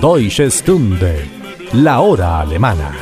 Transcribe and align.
Deutsche 0.00 0.50
Stunde, 0.50 1.24
la 1.72 2.00
hora 2.00 2.40
alemana. 2.40 2.92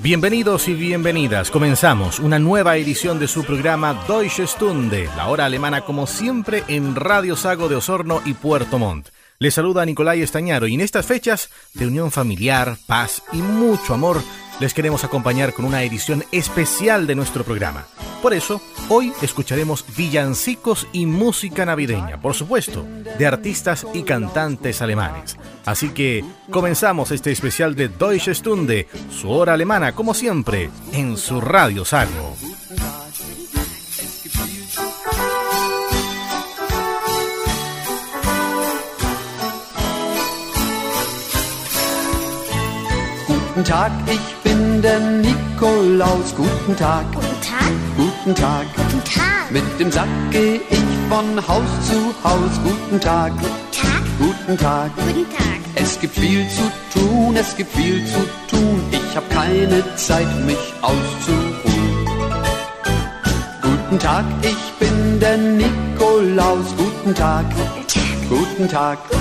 Bienvenidos 0.00 0.66
y 0.68 0.74
bienvenidas. 0.74 1.50
Comenzamos 1.50 2.18
una 2.18 2.38
nueva 2.38 2.76
edición 2.76 3.18
de 3.18 3.28
su 3.28 3.44
programa 3.44 4.04
Deutsche 4.08 4.46
Stunde, 4.46 5.08
la 5.16 5.28
hora 5.28 5.44
alemana 5.44 5.82
como 5.82 6.06
siempre 6.06 6.64
en 6.68 6.96
Radio 6.96 7.36
Sago 7.36 7.68
de 7.68 7.76
Osorno 7.76 8.22
y 8.24 8.32
Puerto 8.32 8.78
Montt. 8.78 9.08
Les 9.38 9.54
saluda 9.54 9.84
Nicolai 9.84 10.22
Estañaro 10.22 10.66
y 10.66 10.74
en 10.74 10.80
estas 10.80 11.06
fechas 11.06 11.50
de 11.74 11.86
unión 11.86 12.10
familiar, 12.10 12.76
paz 12.86 13.22
y 13.32 13.38
mucho 13.38 13.94
amor 13.94 14.22
les 14.60 14.74
queremos 14.74 15.02
acompañar 15.04 15.52
con 15.54 15.64
una 15.64 15.82
edición 15.82 16.24
especial 16.30 17.06
de 17.06 17.14
nuestro 17.14 17.44
programa. 17.44 17.86
Por 18.22 18.34
eso, 18.34 18.60
hoy 18.90 19.12
escucharemos 19.22 19.84
villancicos 19.96 20.86
y 20.92 21.06
música 21.06 21.64
navideña, 21.64 22.20
por 22.20 22.34
supuesto, 22.34 22.84
de 23.18 23.26
artistas 23.26 23.86
y 23.94 24.02
cantantes 24.02 24.82
alemanes. 24.82 25.38
Así 25.64 25.88
que 25.88 26.24
comenzamos 26.50 27.10
este 27.10 27.32
especial 27.32 27.74
de 27.74 27.88
Deutsche 27.88 28.34
Stunde, 28.34 28.88
su 29.10 29.30
hora 29.30 29.54
alemana, 29.54 29.92
como 29.92 30.12
siempre, 30.12 30.70
en 30.92 31.16
su 31.16 31.40
radio. 31.40 31.84
Guten 43.60 43.64
Tag, 43.64 43.92
ich 44.08 44.39
bin 44.80 44.82
der 44.82 45.00
Nikolaus. 45.00 46.34
Guten 46.36 46.76
Tag. 46.76 47.04
Guten 47.12 47.40
Tag. 47.40 47.72
Guten 47.96 48.34
Tag. 48.34 48.66
Guten 48.76 49.04
Tag. 49.04 49.50
Mit 49.50 49.62
dem 49.78 49.90
Sack 49.90 50.08
geh 50.30 50.60
ich 50.70 50.78
von 51.08 51.36
Haus 51.48 51.70
zu 51.88 52.14
Haus. 52.24 52.52
Guten 52.62 53.00
Tag. 53.00 53.32
Guten 53.38 53.54
Tag. 53.72 54.02
Guten 54.18 54.58
Tag. 54.58 54.90
Guten 54.96 55.30
Tag. 55.30 55.60
Es 55.74 56.00
gibt 56.00 56.14
viel 56.14 56.46
zu 56.48 56.62
tun, 56.98 57.36
es 57.36 57.56
gibt 57.56 57.72
viel 57.74 58.04
zu 58.06 58.20
tun. 58.48 58.82
Ich 58.90 59.16
hab 59.16 59.28
keine 59.30 59.82
Zeit, 59.96 60.28
mich 60.46 60.74
auszuruhen. 60.82 62.06
Guten 63.62 63.98
Tag, 63.98 64.24
ich 64.42 64.72
bin 64.78 65.20
der 65.20 65.36
Nikolaus. 65.36 66.66
Guten 66.76 67.14
Tag. 67.14 67.44
Guten 67.50 67.86
Tag. 67.86 68.28
Guten 68.28 68.68
Tag. 68.68 69.19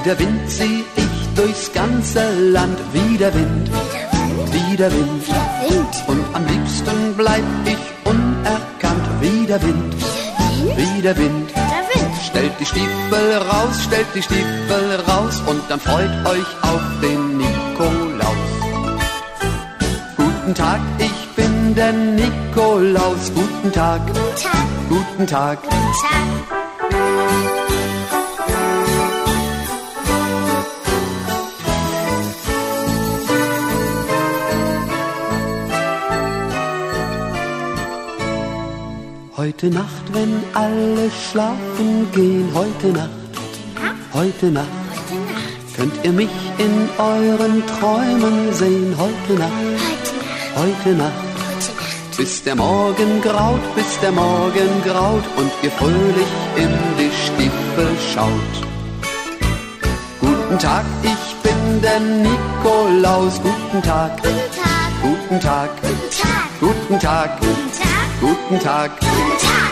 Wie 0.00 0.04
der 0.08 0.18
Wind 0.18 0.50
zieh 0.50 0.82
ich 0.96 1.34
durchs 1.34 1.70
ganze 1.74 2.22
Land, 2.52 2.78
wie 2.94 3.18
der 3.18 3.34
Wind, 3.34 3.70
wie 4.50 4.74
der 4.74 4.90
Wind. 4.90 5.24
Und 6.06 6.24
am 6.32 6.46
liebsten 6.46 7.14
bleib 7.18 7.44
ich 7.66 8.10
unerkannt, 8.10 9.06
wie 9.20 9.46
der 9.46 9.60
Wind, 9.60 9.94
wie 10.74 11.02
der 11.02 11.14
Wind. 11.18 11.50
Stellt 12.24 12.52
die 12.58 12.64
Stiefel 12.64 13.36
raus, 13.50 13.76
stellt 13.84 14.06
die 14.14 14.22
Stiefel 14.22 15.02
raus 15.06 15.42
und 15.46 15.60
dann 15.68 15.80
freut 15.80 16.26
euch 16.26 16.48
auf 16.62 16.82
den 17.02 17.36
Nikolaus. 17.36 18.48
Guten 20.16 20.54
Tag, 20.54 20.80
ich 20.96 21.28
bin 21.36 21.74
der 21.74 21.92
Nikolaus. 21.92 23.30
Guten 23.34 23.70
Tag, 23.70 24.00
Guten 24.06 24.16
Tag. 24.40 24.66
guten 24.88 25.26
Tag. 25.26 25.62
Guten 25.62 25.92
Tag. 26.48 26.59
Heute 39.40 39.68
Nacht, 39.70 40.04
wenn 40.12 40.42
alle 40.52 41.10
schlafen 41.10 42.06
gehen, 42.12 42.46
heute 42.52 42.88
Nacht, 42.88 43.08
heute 44.12 44.50
Nacht, 44.50 44.66
könnt 45.74 45.94
ihr 46.04 46.12
mich 46.12 46.28
in 46.58 46.74
euren 46.98 47.62
Träumen 47.66 48.52
sehen, 48.52 48.94
heute 48.98 49.40
Nacht, 49.40 50.04
heute 50.56 50.90
Nacht. 50.94 51.12
Bis 52.18 52.42
der 52.42 52.54
Morgen 52.54 53.22
graut, 53.22 53.64
bis 53.74 53.98
der 54.00 54.12
Morgen 54.12 54.68
graut 54.84 55.24
und 55.38 55.50
ihr 55.62 55.70
fröhlich 55.70 56.32
in 56.56 56.72
die 56.98 57.10
Stiefel 57.24 57.88
schaut. 58.12 58.54
Guten 60.20 60.58
Tag, 60.58 60.84
ich 61.02 61.24
bin 61.42 61.80
der 61.80 61.98
Nikolaus, 62.00 63.40
guten 63.40 63.80
Tag, 63.82 64.18
Guten 65.00 65.40
Tag. 65.40 65.70
guten 65.80 66.10
Tag, 66.20 66.50
Guten 66.60 66.98
Tag. 67.00 67.40
guten 67.40 67.78
Tag, 67.78 67.89
Guten 68.20 68.58
Tag. 68.58 68.60
guten 68.60 68.60
Tag. 68.60 69.00
Guten 69.00 69.38
Tag. 69.38 69.70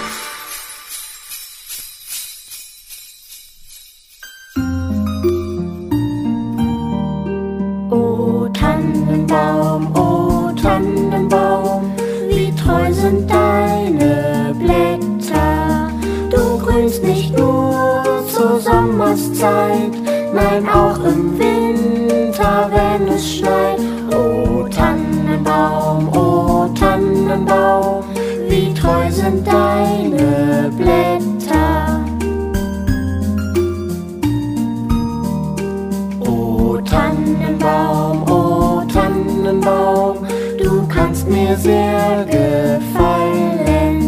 O 7.90 8.48
Tannenbaum, 8.48 9.94
o 9.94 10.50
Tannenbaum, 10.52 11.92
wie 12.30 12.50
treu 12.54 12.90
sind 12.90 13.30
deine 13.30 14.54
Blätter. 14.58 15.90
Du 16.30 16.58
grünst 16.58 17.04
nicht 17.04 17.36
nur 17.36 18.24
zur 18.32 18.60
Sommerszeit, 18.60 19.92
nein 20.32 20.66
auch 20.66 20.98
im 21.04 21.38
Winter, 21.38 21.47
mir 41.48 41.56
sehr 41.56 42.26
gefallen. 42.26 44.00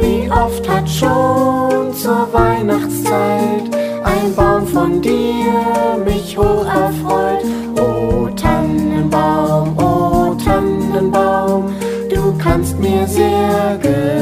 Wie 0.00 0.30
oft 0.30 0.68
hat 0.68 0.88
schon 0.88 1.94
zur 1.94 2.28
Weihnachtszeit 2.32 3.70
ein 4.02 4.34
Baum 4.34 4.66
von 4.66 5.00
dir 5.00 5.98
mich 6.04 6.36
hoch 6.36 6.66
erfreut. 6.66 7.44
O 7.78 8.28
Tannenbaum, 8.34 9.78
o 9.78 10.34
Tannenbaum, 10.44 11.72
du 12.10 12.36
kannst 12.38 12.78
mir 12.78 13.06
sehr 13.06 13.78
gefallen. 13.80 14.21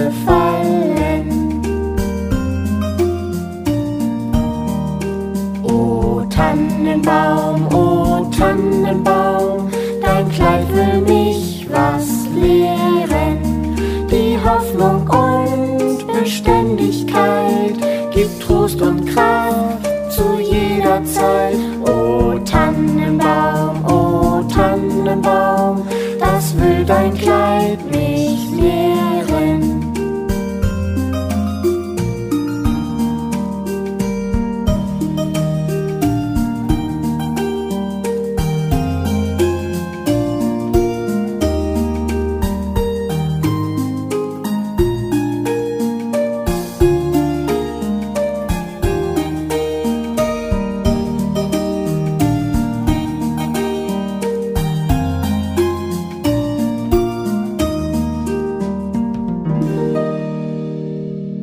Trost 18.71 18.83
und 18.83 19.07
Kraft 19.07 20.13
zu 20.13 20.39
jeder 20.39 21.05
Zeit. 21.05 21.57
O 21.83 22.39
Tannenbaum, 22.45 23.85
o 23.85 24.43
Tannenbaum, 24.43 25.87
das 26.19 26.57
will 26.57 26.85
dein 26.87 27.15
Kleid 27.15 27.79
mich 27.91 28.51
lehren. 28.51 28.80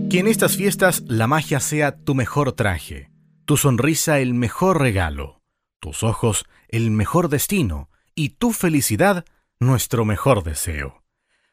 Que 0.10 0.20
en 0.20 0.28
estas 0.28 0.56
fiestas 0.56 1.04
la 1.06 1.28
magia 1.28 1.60
sea 1.60 1.98
tu 1.98 2.16
mejor 2.16 2.54
traje, 2.54 3.12
tu 3.44 3.58
sonrisa 3.58 4.20
el 4.20 4.34
mejor 4.34 4.80
regalo, 4.80 5.42
tus 5.82 6.02
ojos 6.02 6.46
el 6.70 6.92
mejor 6.92 7.28
destino 7.28 7.90
y 8.16 8.30
tu 8.30 8.54
felicidad 8.54 9.26
nuestro 9.60 10.06
mejor 10.06 10.46
deseo. 10.46 11.04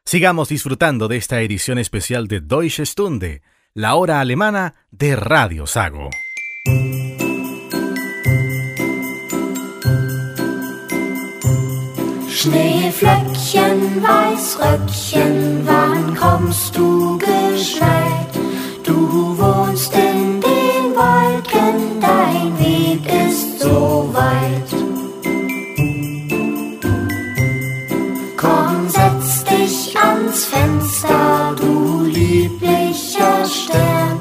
Sigamos 0.05 0.51
disfrutando 0.51 1.09
de 1.09 1.17
esta 1.17 1.41
edición 1.41 1.79
especial 1.79 2.29
de 2.29 2.41
Deutsche 2.41 2.87
Stunde, 2.87 3.43
la 3.73 3.97
hora 3.97 4.21
alemana 4.21 4.77
de 4.93 5.17
Radio 5.17 5.67
Sago. 5.67 6.11
Schneeflöckchen, 12.31 14.01
Weißröckchen, 14.01 15.67
wann 15.67 16.15
kommst 16.15 16.77
du? 16.77 17.05
Du 18.85 19.39
wohnst 19.39 19.95
in 19.95 20.41
den 20.41 20.95
Wolken, 20.95 22.01
dein 22.01 22.59
Weg 22.59 23.01
ist 23.27 23.61
so 23.61 24.11
weit. 24.13 24.71
Komm, 28.37 28.89
setz 28.89 29.45
dich 29.45 29.97
ans 29.99 30.45
Fenster, 30.45 31.55
du 31.59 32.03
lieblicher 32.05 33.47
Stern, 33.47 34.21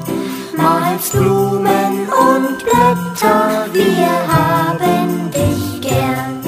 malst 0.56 1.12
Blumen 1.12 2.08
und 2.08 2.58
Blätter, 2.64 3.66
wir 3.72 4.08
haben 4.32 5.30
dich 5.30 5.80
gern. 5.82 6.40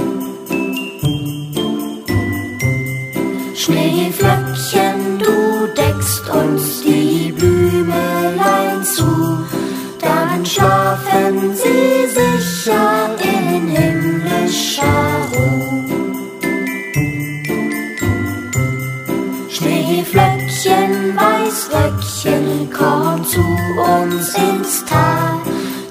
Schneeflöckchen, 3.54 4.15
in 12.68 13.68
himmlischer. 13.68 14.82
Schneeflöckchen, 19.48 21.16
Weißröckchen, 21.16 22.68
komm 22.76 23.24
zu 23.24 23.40
uns 23.40 24.34
ins 24.34 24.84
Tal, 24.84 25.40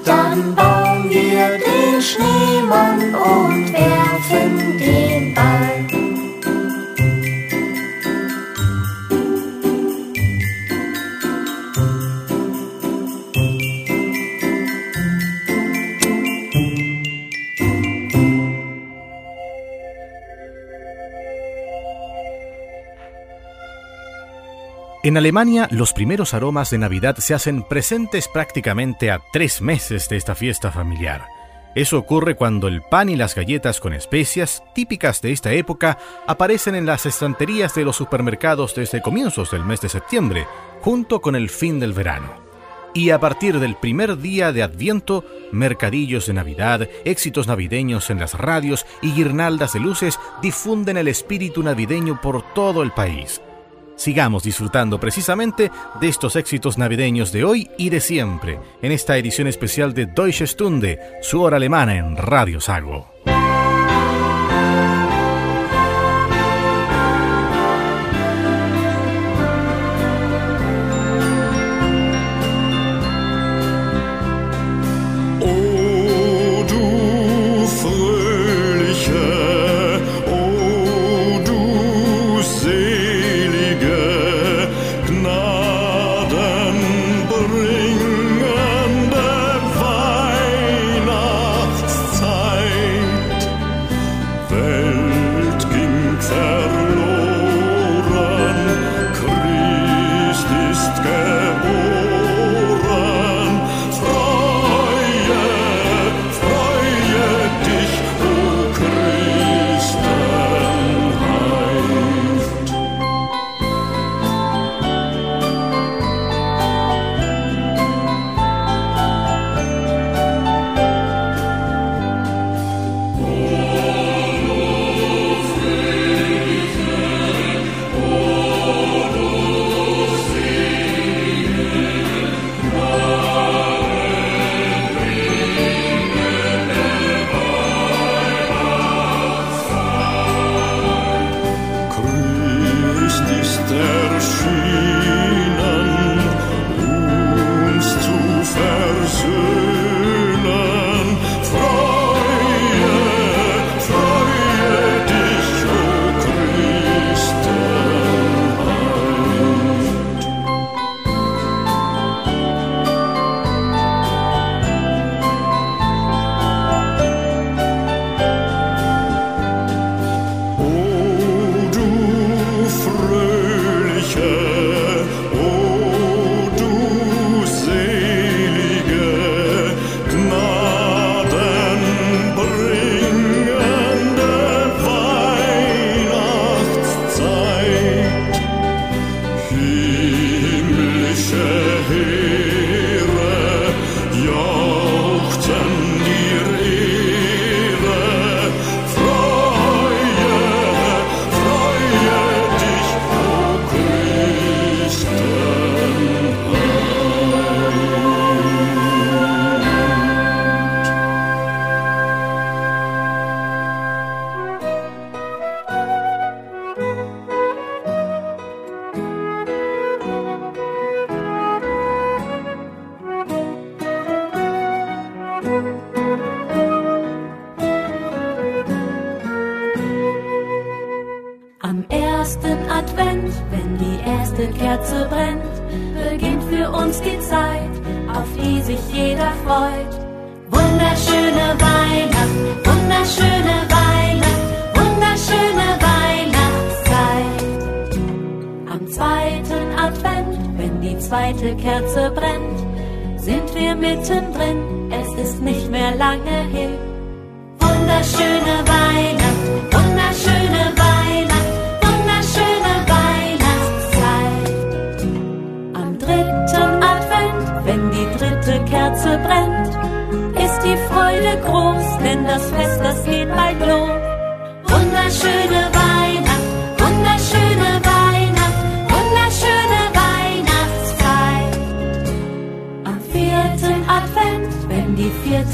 dann 0.04 0.54
bauen 0.54 1.08
wir 1.08 1.58
den 1.58 2.02
Schneemann 2.02 3.14
und 3.14 3.72
werfen 3.72 4.78
den 4.78 5.15
En 25.06 25.16
Alemania, 25.16 25.68
los 25.70 25.92
primeros 25.92 26.34
aromas 26.34 26.70
de 26.70 26.78
Navidad 26.78 27.18
se 27.18 27.32
hacen 27.32 27.62
presentes 27.62 28.26
prácticamente 28.26 29.12
a 29.12 29.20
tres 29.32 29.62
meses 29.62 30.08
de 30.08 30.16
esta 30.16 30.34
fiesta 30.34 30.72
familiar. 30.72 31.28
Eso 31.76 31.96
ocurre 31.96 32.34
cuando 32.34 32.66
el 32.66 32.82
pan 32.82 33.08
y 33.08 33.14
las 33.14 33.36
galletas 33.36 33.78
con 33.78 33.92
especias, 33.92 34.64
típicas 34.74 35.22
de 35.22 35.30
esta 35.30 35.52
época, 35.52 35.96
aparecen 36.26 36.74
en 36.74 36.86
las 36.86 37.06
estanterías 37.06 37.72
de 37.76 37.84
los 37.84 37.94
supermercados 37.94 38.74
desde 38.74 39.00
comienzos 39.00 39.52
del 39.52 39.64
mes 39.64 39.80
de 39.80 39.90
septiembre, 39.90 40.44
junto 40.80 41.20
con 41.20 41.36
el 41.36 41.50
fin 41.50 41.78
del 41.78 41.92
verano. 41.92 42.32
Y 42.92 43.10
a 43.10 43.20
partir 43.20 43.60
del 43.60 43.76
primer 43.76 44.18
día 44.18 44.50
de 44.50 44.64
Adviento, 44.64 45.24
mercadillos 45.52 46.26
de 46.26 46.34
Navidad, 46.34 46.88
éxitos 47.04 47.46
navideños 47.46 48.10
en 48.10 48.18
las 48.18 48.34
radios 48.34 48.84
y 49.02 49.12
guirnaldas 49.12 49.72
de 49.72 49.78
luces 49.78 50.18
difunden 50.42 50.96
el 50.96 51.06
espíritu 51.06 51.62
navideño 51.62 52.20
por 52.20 52.42
todo 52.54 52.82
el 52.82 52.90
país. 52.90 53.40
Sigamos 53.96 54.42
disfrutando 54.42 55.00
precisamente 55.00 55.70
de 56.00 56.08
estos 56.08 56.36
éxitos 56.36 56.78
navideños 56.78 57.32
de 57.32 57.44
hoy 57.44 57.70
y 57.78 57.88
de 57.90 58.00
siempre, 58.00 58.60
en 58.82 58.92
esta 58.92 59.16
edición 59.16 59.48
especial 59.48 59.94
de 59.94 60.06
Deutsche 60.06 60.46
Stunde, 60.46 61.00
su 61.22 61.42
hora 61.42 61.56
alemana 61.56 61.96
en 61.96 62.16
Radio 62.16 62.60
Sago. 62.60 63.15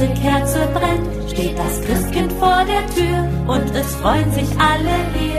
erste 0.03 0.21
Kerze 0.21 0.69
brennt, 0.75 1.31
steht 1.31 1.59
das 1.59 1.81
Christkind 1.83 2.33
vor 2.33 2.65
der 2.65 2.87
Tür 2.95 3.29
und 3.47 3.75
es 3.75 3.95
freuen 3.97 4.31
sich 4.33 4.49
alle 4.59 4.97
hier. 5.19 5.32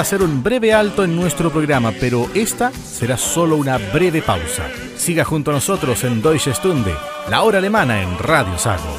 De 0.00 0.02
hacer 0.02 0.22
un 0.22 0.42
breve 0.42 0.72
alto 0.72 1.04
en 1.04 1.14
nuestro 1.14 1.50
programa, 1.50 1.92
pero 1.92 2.26
esta 2.32 2.72
será 2.72 3.18
solo 3.18 3.56
una 3.56 3.76
breve 3.76 4.22
pausa. 4.22 4.66
Siga 4.96 5.26
junto 5.26 5.50
a 5.50 5.54
nosotros 5.54 6.02
en 6.04 6.22
Deutsche 6.22 6.54
Stunde, 6.54 6.94
la 7.28 7.42
hora 7.42 7.58
alemana 7.58 8.00
en 8.00 8.18
Radio 8.18 8.56
Sago. 8.56 8.96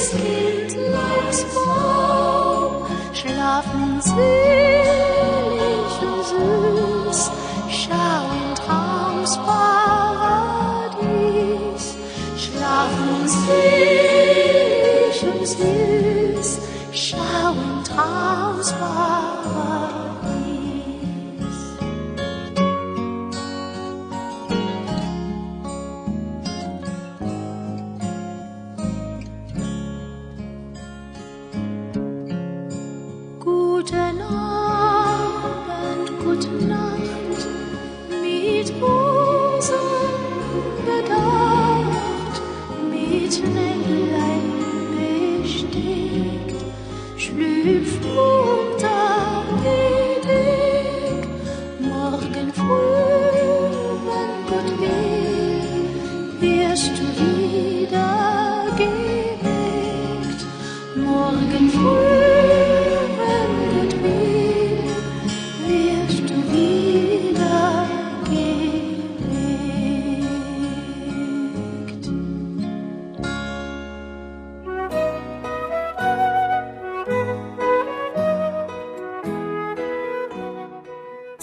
es 0.00 0.10
gilt, 0.12 0.76
lass 0.92 1.44
Frau, 1.44 2.86
schlafen 3.12 4.00
Sie. 4.00 4.59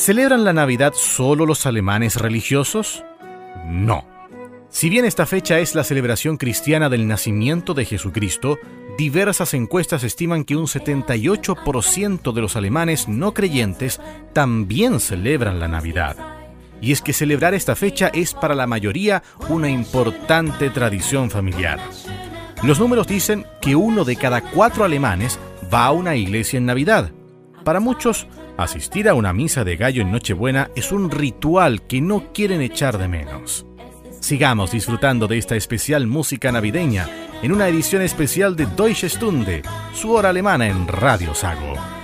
¿Celebran 0.08 0.46
la 0.46 0.54
Navidad 0.54 0.94
solo 0.96 1.46
los 1.46 1.66
alemanes 1.66 2.16
religiosos? 2.16 3.04
No. 3.66 4.06
Si 4.70 4.90
bien 4.90 5.04
esta 5.04 5.26
fecha 5.26 5.60
es 5.60 5.76
la 5.76 5.84
celebración 5.84 6.38
cristiana 6.38 6.88
del 6.88 7.10
nacimiento 7.10 7.74
de 7.74 7.84
Jesucristo, 7.84 8.58
diversas 8.98 9.54
encuestas 9.54 10.06
estiman 10.06 10.46
que 10.46 10.56
un 10.56 10.68
78% 10.68 12.32
de 12.32 12.40
los 12.42 12.56
alemanes 12.56 13.10
no 13.10 13.34
creyentes 13.34 14.00
también 14.32 15.02
celebran 15.02 15.60
la 15.60 15.68
Navidad. 15.68 16.16
Y 16.80 16.94
es 16.94 17.02
que 17.02 17.12
celebrar 17.12 17.54
esta 17.54 17.76
fecha 17.76 18.08
es 18.08 18.34
para 18.34 18.56
la 18.56 18.66
mayoría 18.66 19.24
una 19.50 19.70
importante 19.70 20.70
tradición 20.70 21.30
familiar. 21.30 21.82
Los 22.64 22.80
números 22.80 23.08
dicen 23.08 23.46
que 23.60 23.76
uno 23.76 24.06
de 24.06 24.16
cada 24.16 24.40
cuatro 24.40 24.86
alemanes 24.86 25.38
va 25.74 25.88
a 25.88 25.92
una 25.92 26.16
iglesia 26.16 26.56
en 26.56 26.66
Navidad. 26.66 27.12
Para 27.66 27.82
muchos, 27.82 28.26
asistir 28.58 29.08
a 29.08 29.14
una 29.14 29.34
misa 29.34 29.64
de 29.64 29.78
gallo 29.78 30.02
en 30.02 30.12
Nochebuena 30.12 30.72
es 30.76 30.92
un 30.92 31.10
ritual 31.12 31.84
que 31.84 32.02
no 32.02 32.34
quieren 32.34 32.62
echar 32.62 32.98
de 32.98 33.08
menos. 33.08 33.66
Sigamos 34.20 34.72
disfrutando 34.72 35.28
de 35.28 35.38
esta 35.38 35.56
especial 35.56 36.08
música 36.08 36.52
navideña 36.52 37.08
en 37.42 37.52
una 37.52 37.68
edición 37.68 38.02
especial 38.02 38.56
de 38.56 38.66
Deutsche 38.66 39.10
Stunde, 39.10 39.62
su 39.94 40.12
hora 40.12 40.30
alemana 40.30 40.68
en 40.68 40.88
Radio 40.88 41.36
Sago. 41.36 41.97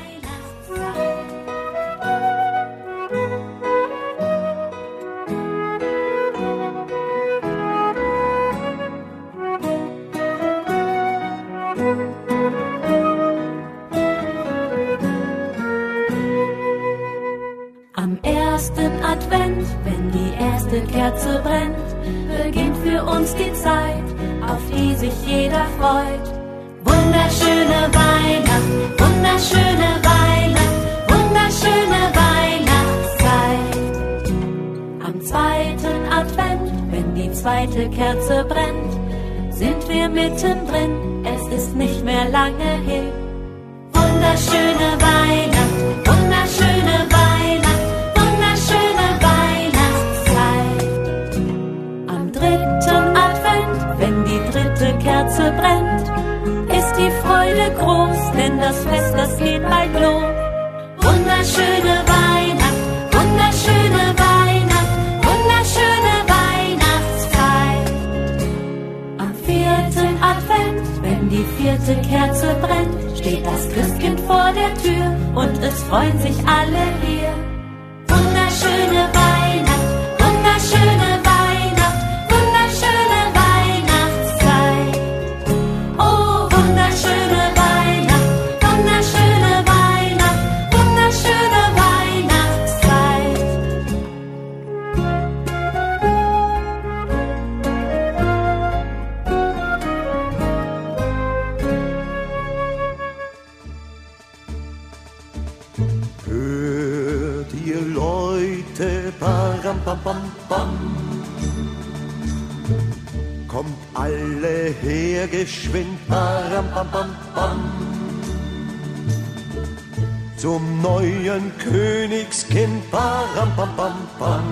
Zum 120.44 120.82
neuen 120.82 121.54
Königskind, 121.58 122.92
param, 122.92 123.50
pam, 123.56 123.70
pam, 123.78 123.94
pam. 124.20 124.44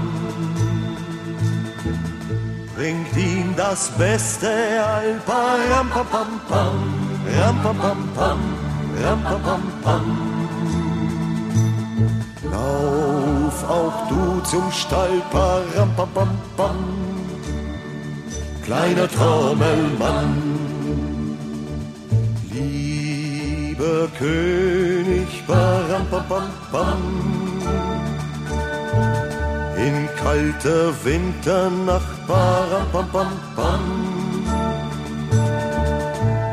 Bringt 2.78 3.18
ihm 3.18 3.54
das 3.58 3.90
Beste 3.98 4.48
all, 4.48 5.20
param, 5.26 5.90
pam, 5.90 6.08
pam, 6.08 6.42
pam. 6.48 6.78
Ram, 7.38 7.62
pam, 7.62 7.78
pam, 7.78 8.10
pam. 8.16 8.40
Ram, 9.04 9.22
pam, 9.22 9.42
pam, 9.42 9.64
pam. 9.84 10.06
Lauf 12.50 13.70
auch 13.70 14.08
du 14.08 14.40
zum 14.50 14.72
Stall, 14.72 15.22
param, 15.30 15.94
pam, 15.98 16.10
pam, 16.14 16.30
pam. 16.56 16.78
Kleiner 18.64 19.10
Trommelmann, 19.10 20.38
lieber 22.50 24.08
König, 24.18 25.01
param, 25.48 26.06
pam, 26.12 26.24
pam, 26.30 26.50
pam. 26.72 27.02
In 29.78 30.10
kalter 30.22 30.94
Winternacht, 31.04 32.28
param, 32.28 32.86
pam, 32.92 33.08
pam, 33.14 33.32
pam. 33.56 33.84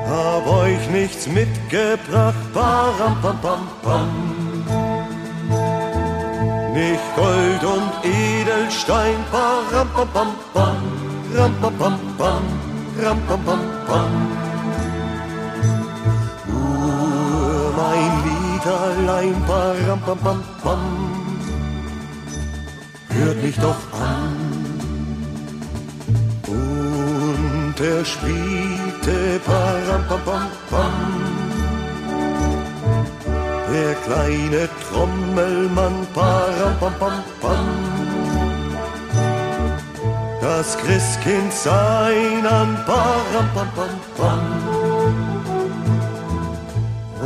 Hab 0.09 0.47
euch 0.47 0.91
nichts 0.91 1.27
mitgebracht, 1.27 2.53
param, 2.53 3.17
pam, 3.23 3.39
pam, 3.41 3.69
pam. 3.83 4.39
nicht 6.79 7.17
Gold 7.17 7.65
und 7.65 7.93
Edelstein, 8.05 9.19
param 9.33 9.89
pam 9.95 10.09
pam 10.15 10.31
pam, 10.55 10.77
pam 11.61 11.75
pam 11.79 11.99
pam, 12.19 12.45
pam 13.27 13.45
pam 13.45 13.61
pam. 13.89 14.48
Allein, 18.69 19.35
param 19.47 20.01
pam 20.07 20.19
pam 20.19 20.43
pam, 20.63 20.85
hört 23.09 23.43
mich 23.43 23.57
doch 23.57 23.83
an. 23.93 24.37
Und 26.47 27.75
er 27.81 28.05
spielte 28.05 29.41
param 29.47 30.03
pam 30.09 30.21
pam 30.27 30.47
pam 30.71 31.49
der 33.73 33.95
kleine 33.95 34.69
Trommelmann, 34.83 36.07
param 36.15 36.75
pam 36.81 36.95
pam 36.99 37.25
pam. 37.41 37.69
Das 40.41 40.77
Christkind 40.79 41.53
sein 41.53 42.47
an, 42.47 42.77
param 42.87 43.49
pam 43.55 43.69
pam 43.77 43.95
pam 44.17 44.78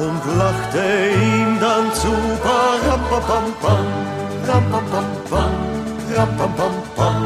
und 0.03 0.23
lachte 0.39 0.85
ihm 1.31 1.61
dann 1.61 1.87
zu. 2.01 2.13
Parapapampam, 2.47 3.87
rampampampam, 4.49 5.53
rampampampam. 6.17 7.21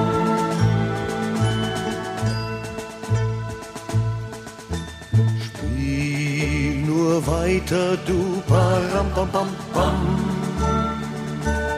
Spiel 5.45 6.75
nur 6.87 7.27
weiter, 7.27 7.97
du 8.07 8.43
Parampampampam, 8.47 9.99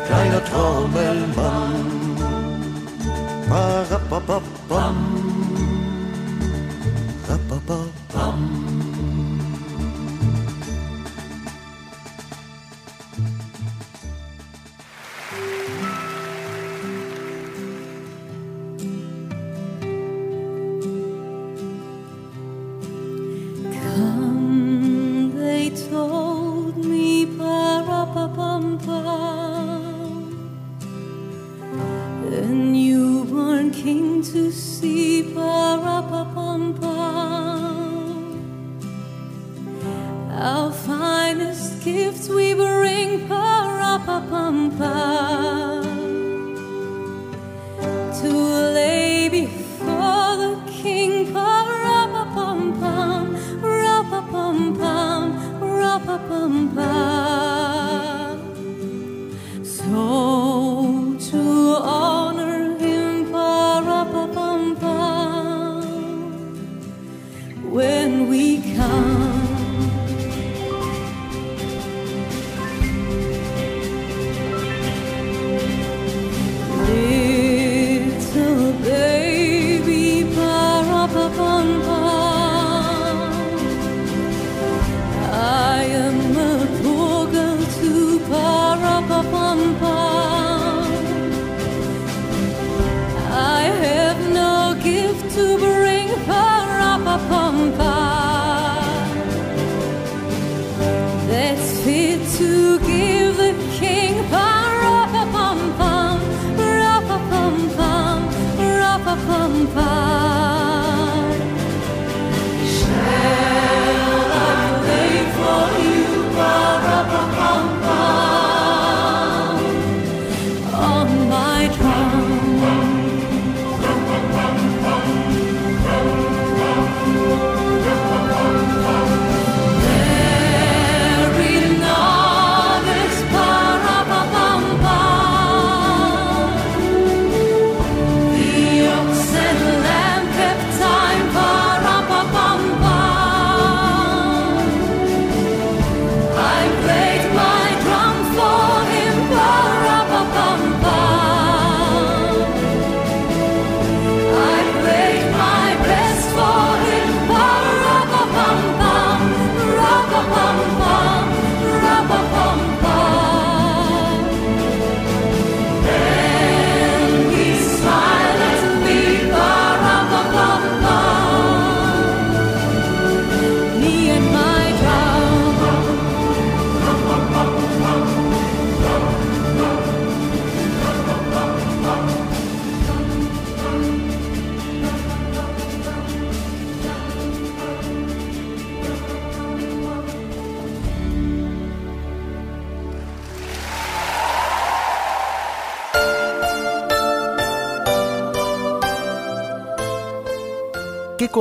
kleiner 0.06 0.44
Trommelmann. 0.50 1.86
Parapapampam. 3.48 5.47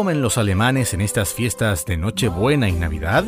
Comen 0.07 0.21
los 0.21 0.37
alemanes 0.37 0.93
en 0.93 1.01
estas 1.01 1.33
fiestas 1.33 1.85
de 1.85 1.97
Nochebuena 1.97 2.69
y 2.69 2.71
Navidad? 2.71 3.25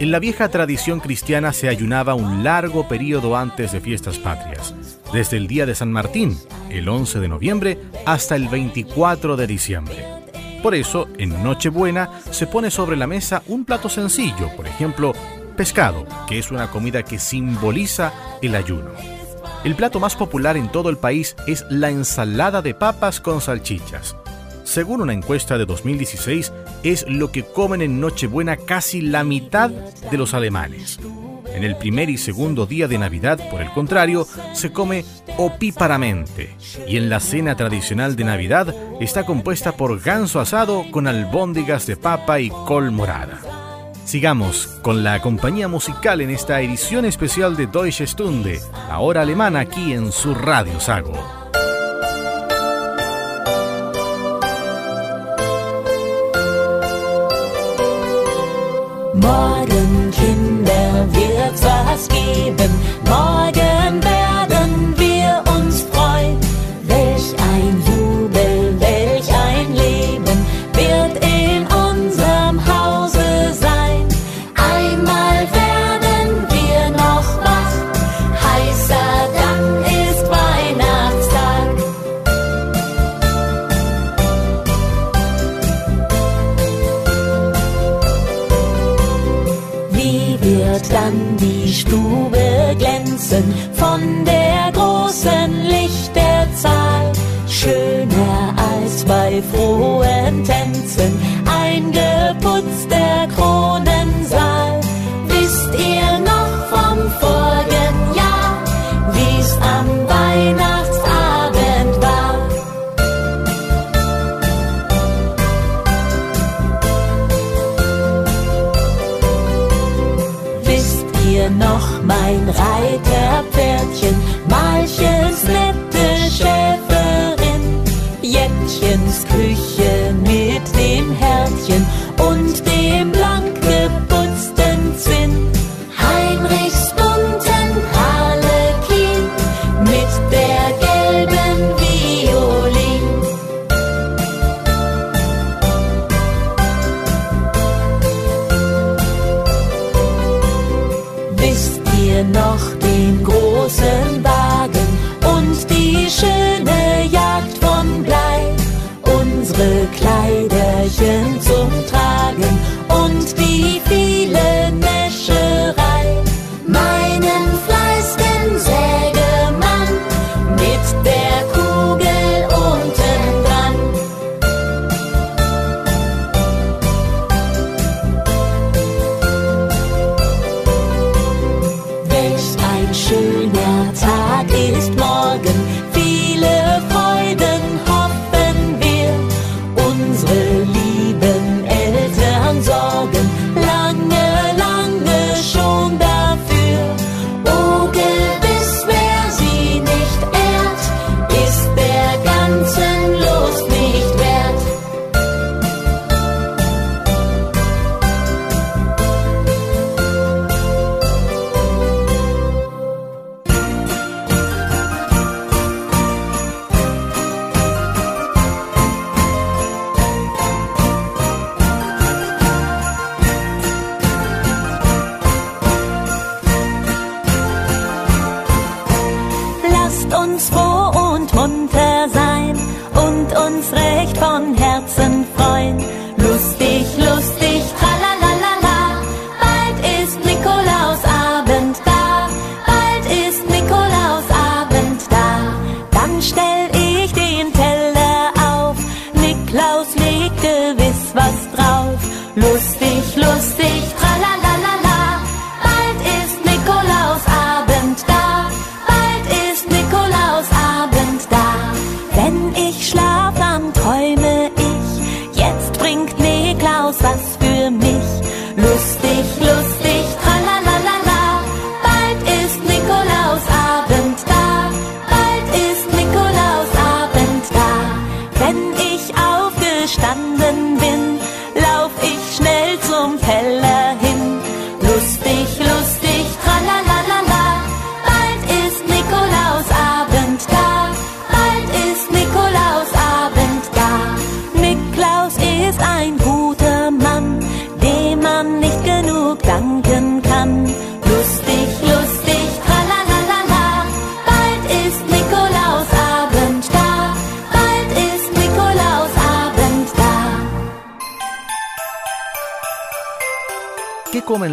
En 0.00 0.10
la 0.10 0.18
vieja 0.18 0.50
tradición 0.50 1.00
cristiana 1.00 1.54
se 1.54 1.70
ayunaba 1.70 2.12
un 2.12 2.44
largo 2.44 2.86
periodo 2.88 3.38
antes 3.38 3.72
de 3.72 3.80
fiestas 3.80 4.18
patrias, 4.18 4.74
desde 5.14 5.38
el 5.38 5.46
día 5.46 5.64
de 5.64 5.74
San 5.74 5.90
Martín, 5.90 6.38
el 6.68 6.90
11 6.90 7.20
de 7.20 7.28
noviembre, 7.28 7.78
hasta 8.04 8.36
el 8.36 8.48
24 8.48 9.38
de 9.38 9.46
diciembre. 9.46 10.04
Por 10.62 10.74
eso, 10.74 11.08
en 11.16 11.42
Nochebuena 11.42 12.10
se 12.30 12.46
pone 12.46 12.70
sobre 12.70 12.98
la 12.98 13.06
mesa 13.06 13.42
un 13.46 13.64
plato 13.64 13.88
sencillo, 13.88 14.54
por 14.54 14.66
ejemplo, 14.66 15.14
pescado, 15.56 16.04
que 16.28 16.38
es 16.38 16.50
una 16.50 16.70
comida 16.70 17.02
que 17.02 17.18
simboliza 17.18 18.12
el 18.42 18.56
ayuno. 18.56 18.90
El 19.64 19.74
plato 19.74 20.00
más 20.00 20.16
popular 20.16 20.58
en 20.58 20.70
todo 20.70 20.90
el 20.90 20.98
país 20.98 21.34
es 21.46 21.64
la 21.70 21.88
ensalada 21.88 22.60
de 22.60 22.74
papas 22.74 23.22
con 23.22 23.40
salchichas. 23.40 24.16
Según 24.70 25.00
una 25.00 25.12
encuesta 25.12 25.58
de 25.58 25.66
2016, 25.66 26.52
es 26.84 27.04
lo 27.08 27.32
que 27.32 27.42
comen 27.42 27.82
en 27.82 27.98
Nochebuena 27.98 28.56
casi 28.56 29.00
la 29.00 29.24
mitad 29.24 29.68
de 29.68 30.16
los 30.16 30.32
alemanes. 30.32 31.00
En 31.52 31.64
el 31.64 31.76
primer 31.76 32.08
y 32.08 32.16
segundo 32.16 32.66
día 32.66 32.86
de 32.86 32.96
Navidad, 32.96 33.40
por 33.50 33.62
el 33.62 33.72
contrario, 33.72 34.28
se 34.52 34.70
come 34.70 35.04
opíparamente. 35.38 36.54
Y 36.86 36.98
en 36.98 37.10
la 37.10 37.18
cena 37.18 37.56
tradicional 37.56 38.14
de 38.14 38.22
Navidad 38.22 38.72
está 39.00 39.26
compuesta 39.26 39.72
por 39.72 40.00
ganso 40.00 40.38
asado 40.38 40.84
con 40.92 41.08
albóndigas 41.08 41.88
de 41.88 41.96
papa 41.96 42.38
y 42.38 42.50
col 42.50 42.92
morada. 42.92 43.40
Sigamos 44.04 44.68
con 44.82 45.02
la 45.02 45.20
compañía 45.20 45.66
musical 45.66 46.20
en 46.20 46.30
esta 46.30 46.60
edición 46.60 47.06
especial 47.06 47.56
de 47.56 47.66
Deutsche 47.66 48.06
Stunde, 48.06 48.60
la 48.86 49.00
hora 49.00 49.22
alemana 49.22 49.58
aquí 49.58 49.94
en 49.94 50.12
su 50.12 50.32
Radio 50.32 50.78
Sago. 50.78 51.39
Morgen, 59.20 60.10
Kinder, 60.10 61.06
wird's 61.12 61.62
was 61.62 62.08
geben. 62.08 62.70
Morgen 63.06 63.49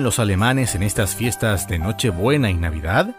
los 0.07 0.19
alemanes 0.19 0.73
en 0.73 0.83
estas 0.83 1.17
fiestas 1.17 1.67
de 1.67 1.79
Nochebuena 1.79 2.49
y 2.49 2.53
Navidad? 2.53 3.13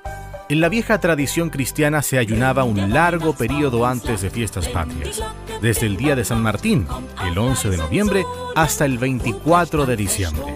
En 0.49 0.62
la 0.62 0.70
vieja 0.70 0.99
tradición 0.99 1.51
cristiana 1.51 2.01
se 2.01 2.16
ayunaba 2.16 2.64
un 2.64 2.95
largo 2.95 3.34
periodo 3.34 3.84
antes 3.84 4.22
de 4.22 4.30
fiestas 4.30 4.68
patrias, 4.68 5.22
desde 5.61 5.84
el 5.84 5.99
día 5.99 6.16
de 6.16 6.24
San 6.24 6.41
Martín, 6.41 6.86
el 7.26 7.36
11 7.36 7.68
de 7.68 7.76
noviembre, 7.76 8.24
hasta 8.57 8.86
el 8.86 8.97
24 8.97 9.84
de 9.84 9.97
diciembre. 9.97 10.47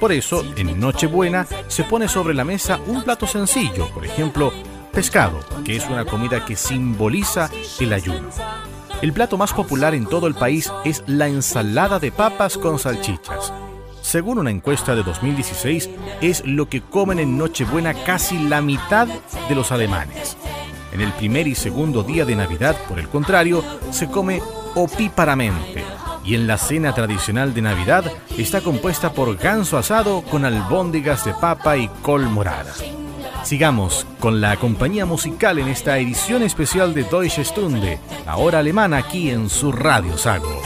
Por 0.00 0.12
eso, 0.12 0.42
en 0.56 0.80
Nochebuena 0.80 1.46
se 1.68 1.84
pone 1.84 2.08
sobre 2.08 2.32
la 2.32 2.44
mesa 2.44 2.80
un 2.86 3.04
plato 3.04 3.26
sencillo, 3.26 3.90
por 3.92 4.06
ejemplo, 4.06 4.54
pescado, 4.94 5.40
que 5.62 5.76
es 5.76 5.86
una 5.90 6.06
comida 6.06 6.42
que 6.46 6.56
simboliza 6.56 7.50
el 7.80 7.92
ayuno. 7.92 8.30
El 9.02 9.12
plato 9.12 9.36
más 9.36 9.52
popular 9.52 9.94
en 9.94 10.06
todo 10.06 10.26
el 10.26 10.34
país 10.34 10.72
es 10.86 11.04
la 11.06 11.28
ensalada 11.28 11.98
de 11.98 12.12
papas 12.12 12.56
con 12.56 12.78
salchichas. 12.78 13.52
Según 14.06 14.38
una 14.38 14.52
encuesta 14.52 14.94
de 14.94 15.02
2016, 15.02 15.90
es 16.20 16.46
lo 16.46 16.68
que 16.68 16.80
comen 16.80 17.18
en 17.18 17.36
Nochebuena 17.36 17.92
casi 17.92 18.38
la 18.38 18.62
mitad 18.62 19.08
de 19.48 19.54
los 19.56 19.72
alemanes. 19.72 20.36
En 20.92 21.00
el 21.00 21.10
primer 21.14 21.48
y 21.48 21.56
segundo 21.56 22.04
día 22.04 22.24
de 22.24 22.36
Navidad, 22.36 22.76
por 22.88 23.00
el 23.00 23.08
contrario, 23.08 23.64
se 23.90 24.06
come 24.06 24.40
opíparamente. 24.76 25.82
Y 26.24 26.36
en 26.36 26.46
la 26.46 26.56
cena 26.56 26.94
tradicional 26.94 27.52
de 27.52 27.62
Navidad 27.62 28.04
está 28.38 28.60
compuesta 28.60 29.12
por 29.12 29.36
ganso 29.38 29.76
asado 29.76 30.22
con 30.22 30.44
albóndigas 30.44 31.24
de 31.24 31.34
papa 31.34 31.76
y 31.76 31.88
col 32.02 32.26
morada. 32.26 32.74
Sigamos 33.42 34.06
con 34.20 34.40
la 34.40 34.56
compañía 34.56 35.04
musical 35.04 35.58
en 35.58 35.66
esta 35.66 35.98
edición 35.98 36.44
especial 36.44 36.94
de 36.94 37.02
Deutsche 37.02 37.44
Stunde, 37.44 37.98
la 38.24 38.36
hora 38.36 38.60
alemana 38.60 38.98
aquí 38.98 39.30
en 39.30 39.50
su 39.50 39.72
Radio 39.72 40.16
Sago. 40.16 40.62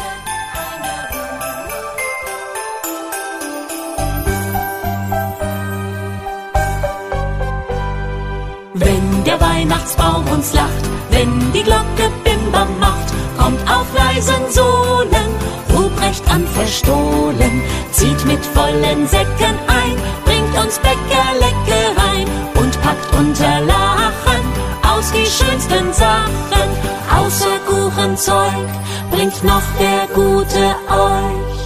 Der 9.27 9.41
Weihnachtsbaum 9.41 10.27
uns 10.29 10.55
lacht, 10.55 10.85
wenn 11.11 11.53
die 11.53 11.63
Glocke 11.63 12.11
Bimbam 12.25 12.79
macht, 12.81 13.13
kommt 13.39 13.61
auf 13.71 13.87
leisen 13.95 14.51
Sohlen 14.51 15.31
Ruprecht 15.73 16.29
an 16.31 16.47
verstohlen, 16.47 17.63
zieht 17.93 18.25
mit 18.27 18.45
vollen 18.45 19.07
Säcken 19.07 19.57
ein, 19.69 19.97
bringt 20.25 20.65
uns 20.65 20.79
Bäckerleckereien 20.79 22.29
und 22.55 22.83
packt 22.83 23.15
unter 23.19 23.61
Lachen 23.61 24.43
aus 24.83 25.13
die 25.13 25.27
schönsten 25.27 25.93
Sachen. 25.93 26.69
Außer 27.17 27.59
Kuchenzeug 27.67 28.69
bringt 29.11 29.43
noch 29.45 29.63
der 29.79 30.07
Gute 30.15 30.75
euch. 30.89 31.61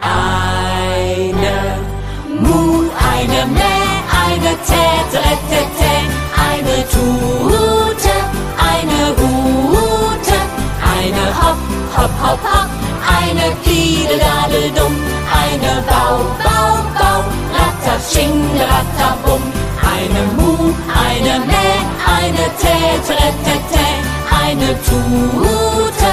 Eine 0.00 0.53
Tute, 6.94 8.16
eine 8.70 9.00
Rute, 9.18 10.38
eine 10.94 11.24
Hopp, 11.40 11.60
Hopp, 11.96 12.14
Hopp, 12.22 12.42
Hopp, 12.52 12.70
eine 13.18 13.46
Fiedeladedum, 13.62 14.94
eine 15.42 15.72
Bau, 15.90 16.14
Bau, 16.44 16.70
Bau, 16.98 17.20
Rattatsching, 17.56 18.36
Rattabum, 18.70 19.42
eine 19.94 20.22
Mu, 20.36 20.72
eine 21.06 21.34
Mäh, 21.50 21.78
eine 22.16 22.44
Tä, 22.62 22.76
Tä, 23.06 23.18
Tä, 23.44 23.56
Tä, 23.72 23.86
eine 24.44 24.70
Tute, 24.86 26.12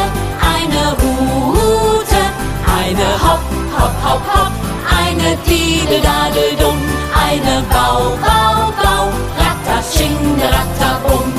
eine 0.54 0.84
Rute, 1.02 2.22
eine 2.80 3.08
Hopp, 3.24 3.44
Hopp, 3.78 3.96
Hopp, 4.06 4.24
Hopp, 4.34 4.52
eine 5.00 5.30
Diededadeldum, 5.48 6.78
eine 7.28 7.56
Bau, 7.70 8.18
Bau, 8.26 8.72
Bau, 8.82 8.91
Rattabum. 10.42 11.34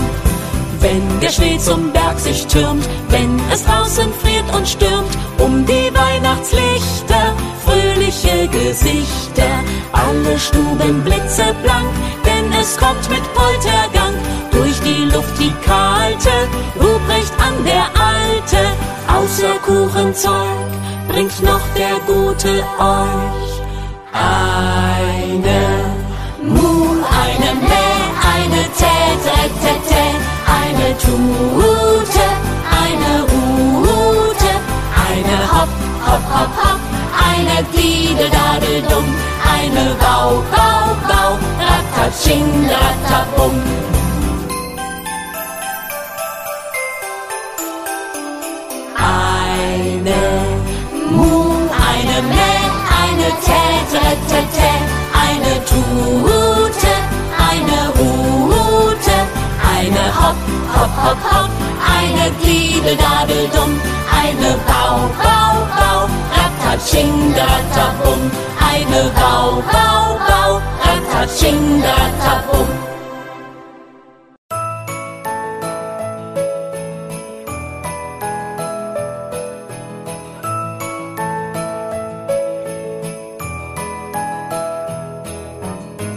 Wenn 0.80 1.20
der 1.20 1.30
Schnee 1.30 1.58
zum 1.58 1.92
Berg 1.92 2.18
sich 2.18 2.46
türmt, 2.46 2.86
wenn 3.08 3.40
es 3.52 3.64
draußen 3.64 4.12
friert 4.20 4.54
und 4.54 4.68
stürmt, 4.68 5.16
um 5.38 5.64
die 5.64 5.90
Weihnachtslichter, 5.94 7.34
fröhliche 7.64 8.48
Gesichter, 8.48 9.52
alle 9.92 10.38
Stuben 10.38 11.02
blitzeblank, 11.04 11.88
denn 12.24 12.52
es 12.60 12.76
kommt 12.76 13.08
mit 13.10 13.22
Poltergang. 13.34 14.14
Durch 14.50 14.80
die 14.80 15.04
Luft 15.04 15.38
die 15.38 15.52
kalte, 15.64 16.30
Ruprecht 16.76 17.32
an 17.38 17.64
der 17.64 17.86
Alte, 18.10 18.62
außer 19.08 19.54
Kuchenzeug 19.64 20.72
bringt 21.08 21.42
noch 21.42 21.60
der 21.76 21.96
Gute 22.06 22.64
euch 22.78 23.52
eine 24.12 25.62
Mu, 26.42 26.52
eine 26.52 26.91
Mäh, 26.91 26.91
eine 28.30 28.62
Tät, 28.78 29.18
Tät, 29.24 29.52
Tät, 29.62 29.82
Tät, 29.88 30.20
eine 30.58 30.96
Tute, 30.98 32.26
eine 32.82 33.12
Ute, 33.24 34.52
eine 35.06 35.36
Hopp, 35.52 35.72
Hopp, 36.06 36.24
Hopp, 36.34 36.52
Hopp, 36.62 36.80
eine 37.28 37.64
Gliede, 37.72 38.30
eine 39.72 39.94
Bau, 39.94 40.42
Bau, 40.50 40.96
Bau, 41.08 41.38
Ratatsching, 41.58 42.68
Ratabum. 42.70 43.60
Eine 48.96 50.22
Mu, 51.10 51.52
eine 51.88 52.22
Mä, 52.22 52.52
eine 53.02 53.28
Tät, 53.46 53.84
Tät, 53.90 54.18
Tät, 54.28 54.52
Tät, 54.52 54.82
eine 55.24 55.64
Tute, 55.64 56.51
Hopp, 60.18 60.36
Hopp, 60.74 60.94
Hopp, 61.04 61.22
Hopp, 61.32 61.50
eine 61.96 62.30
Diededadeldum, 62.44 63.80
eine 64.22 64.50
Bau, 64.68 65.10
Bau, 65.22 65.54
Bau, 65.78 66.08
Rattatsching, 66.36 67.34
Rattabum, 67.34 68.30
eine 68.70 69.10
Bau, 69.20 69.62
Bau, 69.72 70.18
Bau, 70.28 70.60
Rattatsching, 70.84 71.82
Rattabum. 71.82 72.68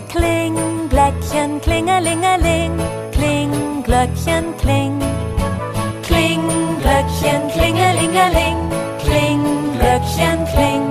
Kling, 0.10 0.90
Glöckchen, 0.90 1.60
klingelingeling, 1.62 2.72
kling, 3.12 3.75
Glöckchen, 3.86 4.46
kling. 4.60 5.00
Kling, 6.02 6.42
Glöckchen, 6.82 7.42
klingelingeling, 7.54 8.58
kling, 9.04 9.44
Glöckchen, 9.78 10.40
kling. 10.54 10.86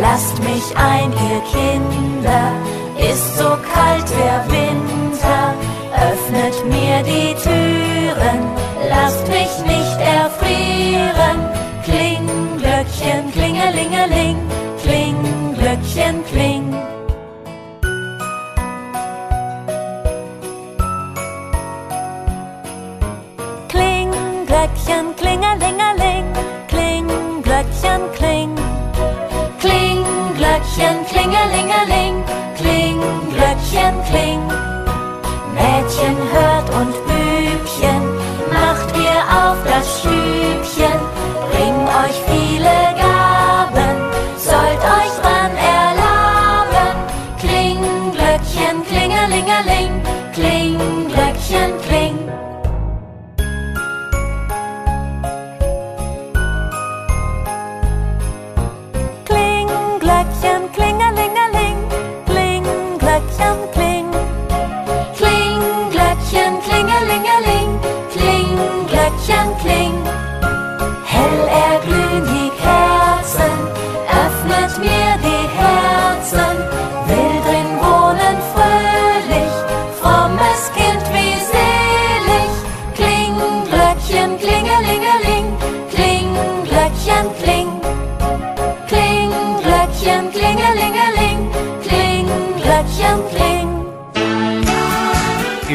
Lasst 0.00 0.36
mich 0.42 0.66
ein, 0.76 1.12
ihr 1.12 1.40
Kinder, 1.54 2.50
ist 3.10 3.38
so 3.38 3.50
kalt 3.72 4.08
der 4.10 4.38
Winter. 4.50 5.54
Öffnet 6.10 6.56
mir 6.66 7.02
die 7.04 7.34
Türen, 7.40 8.40
lasst 8.90 9.28
mich 9.28 9.54
nicht 9.64 9.98
erfrieren. 10.00 11.38
Kling, 11.84 12.28
Glöckchen, 12.58 13.30
klingelingeling, 13.32 14.38
kling, 14.82 15.16
Glöckchen, 15.56 16.24
kling. 16.24 16.26
Kling, 16.32 16.55
Glöckchen, 33.76 34.04
kling. 34.08 34.42
Mädchen 35.54 36.16
hört 36.32 36.68
und 36.70 36.94
Bübchen, 37.06 38.02
macht 38.50 38.96
ihr 38.96 39.20
auf 39.36 39.58
das 39.64 40.00
Stübchen, 40.00 40.95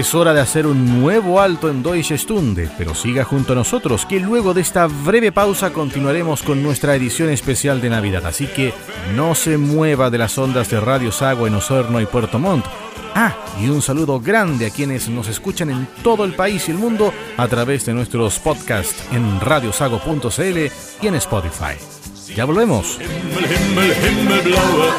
es 0.01 0.13
hora 0.15 0.33
de 0.33 0.41
hacer 0.41 0.65
un 0.65 0.99
nuevo 0.99 1.39
alto 1.39 1.69
en 1.69 1.83
Deutsche 1.83 2.17
Stunde, 2.17 2.67
pero 2.75 2.95
siga 2.95 3.23
junto 3.23 3.53
a 3.53 3.55
nosotros, 3.55 4.07
que 4.07 4.19
luego 4.19 4.55
de 4.55 4.61
esta 4.61 4.87
breve 4.87 5.31
pausa 5.31 5.71
continuaremos 5.71 6.41
con 6.41 6.63
nuestra 6.63 6.95
edición 6.95 7.29
especial 7.29 7.81
de 7.81 7.91
Navidad. 7.91 8.25
Así 8.25 8.47
que 8.47 8.73
no 9.15 9.35
se 9.35 9.59
mueva 9.59 10.09
de 10.09 10.17
las 10.17 10.35
ondas 10.39 10.71
de 10.71 10.79
Radio 10.79 11.11
Sago 11.11 11.45
en 11.45 11.53
Osorno 11.53 12.01
y 12.01 12.07
Puerto 12.07 12.39
Montt. 12.39 12.65
Ah, 13.13 13.35
y 13.61 13.69
un 13.69 13.83
saludo 13.83 14.19
grande 14.19 14.65
a 14.65 14.71
quienes 14.71 15.07
nos 15.07 15.27
escuchan 15.27 15.69
en 15.69 15.87
todo 16.01 16.25
el 16.25 16.33
país 16.33 16.67
y 16.67 16.71
el 16.71 16.79
mundo 16.79 17.13
a 17.37 17.47
través 17.47 17.85
de 17.85 17.93
nuestros 17.93 18.39
podcasts 18.39 19.03
en 19.11 19.39
radiosago.cl 19.39 20.71
y 20.99 21.07
en 21.07 21.15
Spotify. 21.15 21.75
Ya 22.35 22.45
volvemos. 22.45 22.97
Himmel, 22.99 23.45
Himmel, 23.45 23.93
himmelblaue 24.03 24.89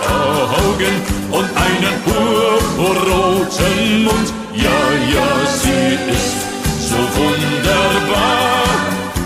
Augen 0.61 1.03
und 1.33 1.51
einen 1.57 2.01
purpurroten 2.05 4.05
Mund. 4.05 4.42
Ja, 4.55 4.81
ja, 5.15 5.47
sie 5.47 6.11
ist 6.13 6.89
so 6.89 6.97
wunderbar, 7.17 8.65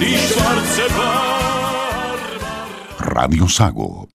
die 0.01 0.17
schwarze 0.17 0.87
Bar. 0.97 2.15
Radio 2.99 3.47
Sago. 3.47 4.09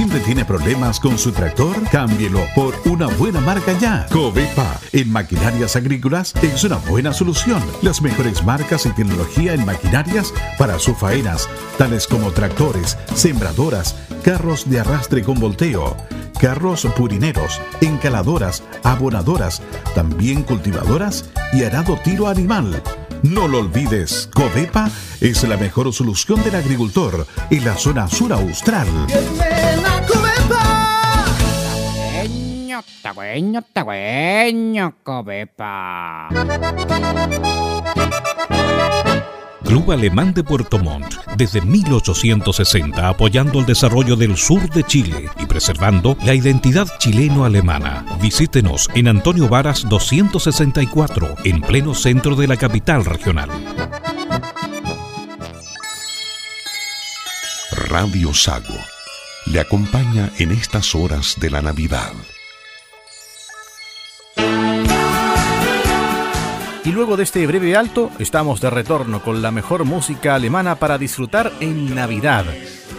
¿Siempre 0.00 0.20
tiene 0.20 0.46
problemas 0.46 0.98
con 0.98 1.18
su 1.18 1.30
tractor? 1.30 1.76
Cámbielo 1.90 2.40
por 2.54 2.74
una 2.86 3.06
buena 3.06 3.38
marca 3.38 3.78
ya. 3.78 4.06
Covepa, 4.10 4.80
en 4.92 5.12
maquinarias 5.12 5.76
agrícolas, 5.76 6.32
es 6.40 6.64
una 6.64 6.76
buena 6.76 7.12
solución. 7.12 7.62
Las 7.82 8.00
mejores 8.00 8.42
marcas 8.42 8.86
y 8.86 8.92
tecnología 8.92 9.52
en 9.52 9.66
maquinarias 9.66 10.32
para 10.56 10.78
sus 10.78 10.96
faenas, 10.96 11.50
tales 11.76 12.06
como 12.06 12.30
tractores, 12.30 12.96
sembradoras, 13.14 13.94
carros 14.24 14.70
de 14.70 14.80
arrastre 14.80 15.22
con 15.22 15.38
volteo, 15.38 15.94
carros 16.40 16.88
purineros, 16.96 17.60
encaladoras, 17.82 18.62
abonadoras, 18.82 19.60
también 19.94 20.44
cultivadoras 20.44 21.26
y 21.52 21.64
arado 21.64 21.98
tiro 22.02 22.26
animal. 22.26 22.82
No 23.22 23.48
lo 23.48 23.58
olvides, 23.58 24.30
Covepa 24.32 24.88
es 25.20 25.46
la 25.46 25.58
mejor 25.58 25.92
solución 25.92 26.42
del 26.42 26.54
agricultor 26.54 27.26
en 27.50 27.64
la 27.66 27.76
zona 27.76 28.08
sur 28.08 28.32
austral. 28.32 28.88
Tagüeño, 33.02 33.62
tagüeño, 33.72 34.92
tagüeño, 34.92 34.94
cobepa. 35.02 36.28
Club 39.64 39.92
Alemán 39.92 40.34
de 40.34 40.42
Puerto 40.42 40.78
Montt, 40.78 41.14
desde 41.36 41.60
1860 41.60 43.08
apoyando 43.08 43.60
el 43.60 43.66
desarrollo 43.66 44.16
del 44.16 44.36
sur 44.36 44.68
de 44.70 44.82
Chile 44.82 45.30
y 45.38 45.46
preservando 45.46 46.16
la 46.24 46.34
identidad 46.34 46.88
chileno-alemana. 46.98 48.04
Visítenos 48.20 48.88
en 48.94 49.06
Antonio 49.06 49.48
Varas 49.48 49.88
264, 49.88 51.36
en 51.44 51.60
pleno 51.60 51.94
centro 51.94 52.34
de 52.34 52.48
la 52.48 52.56
capital 52.56 53.04
regional. 53.04 53.48
Radio 57.70 58.34
Sago 58.34 58.74
le 59.46 59.60
acompaña 59.60 60.30
en 60.38 60.50
estas 60.50 60.94
horas 60.94 61.36
de 61.38 61.50
la 61.50 61.62
Navidad. 61.62 62.12
Y 66.90 66.92
luego 66.92 67.16
de 67.16 67.22
este 67.22 67.46
breve 67.46 67.76
alto, 67.76 68.10
estamos 68.18 68.60
de 68.60 68.68
retorno 68.68 69.22
con 69.22 69.42
la 69.42 69.52
mejor 69.52 69.84
música 69.84 70.34
alemana 70.34 70.74
para 70.74 70.98
disfrutar 70.98 71.52
en 71.60 71.94
Navidad, 71.94 72.44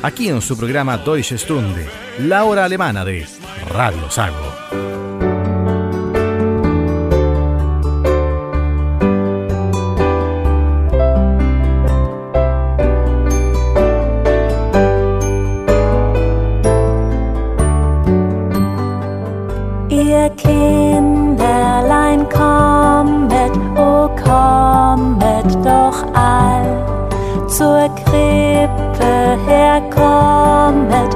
aquí 0.01 0.29
en 0.29 0.41
su 0.41 0.55
programa 0.57 0.97
Deutsche 0.97 1.37
Stunde, 1.37 1.89
la 2.19 2.45
hora 2.45 2.63
alemana 2.63 3.03
de 3.03 3.27
Radio 3.67 4.09
Sago. 4.09 4.37
Ihr 19.89 20.80
zur 27.51 27.89
Krippe 28.05 29.37
herkommet 29.45 31.13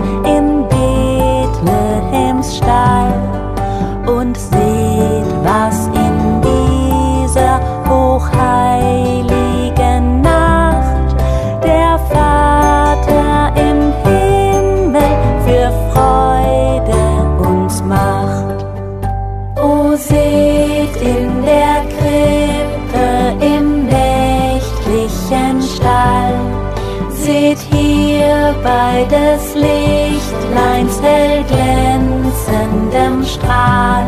des 29.04 29.56
Lichtleins 29.56 31.02
hell 31.02 31.44
glänzendem 31.44 33.24
Strahl, 33.26 34.08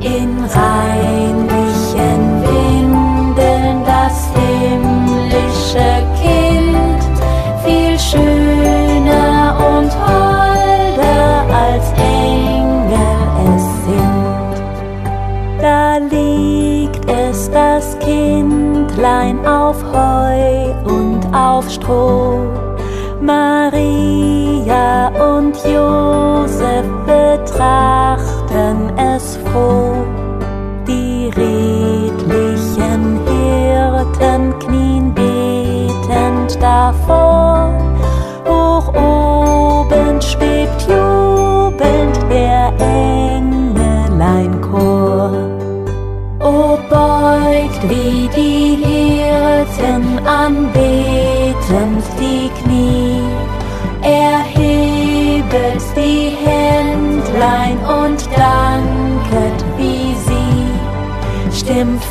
in 0.00 0.44
reinlichen 0.44 0.95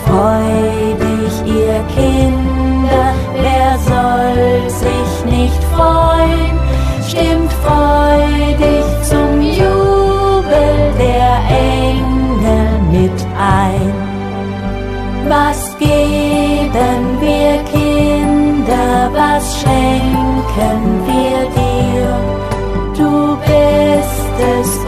Stimmt 0.06 0.18
freudig, 0.18 1.34
ihr 1.46 1.84
Kinder, 1.96 3.14
wer 3.42 3.78
soll 3.80 4.70
sich 4.70 5.26
nicht 5.26 5.64
freuen? 5.76 6.60
Stimmt 7.08 7.52
freudig 7.64 8.86
zum 9.04 9.42
Jubel 9.42 10.94
der 10.98 11.38
Engel 11.50 12.82
mit 12.92 13.26
ein. 13.38 13.94
Was 15.28 15.76
geben 15.80 17.20
wir 17.20 17.64
Kinder, 17.74 19.10
was 19.14 19.60
schenken 19.60 21.02
wir 21.08 21.40
dir? 21.58 22.16
Du 22.98 23.38
bist 23.38 24.36
es 24.60 24.85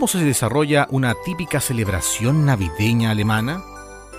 cómo 0.00 0.08
se 0.08 0.24
desarrolla 0.24 0.86
una 0.88 1.14
típica 1.26 1.60
celebración 1.60 2.46
navideña 2.46 3.10
alemana? 3.10 3.62